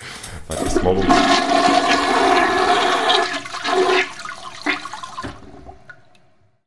máte 0.50 0.74
smolu. 0.74 1.06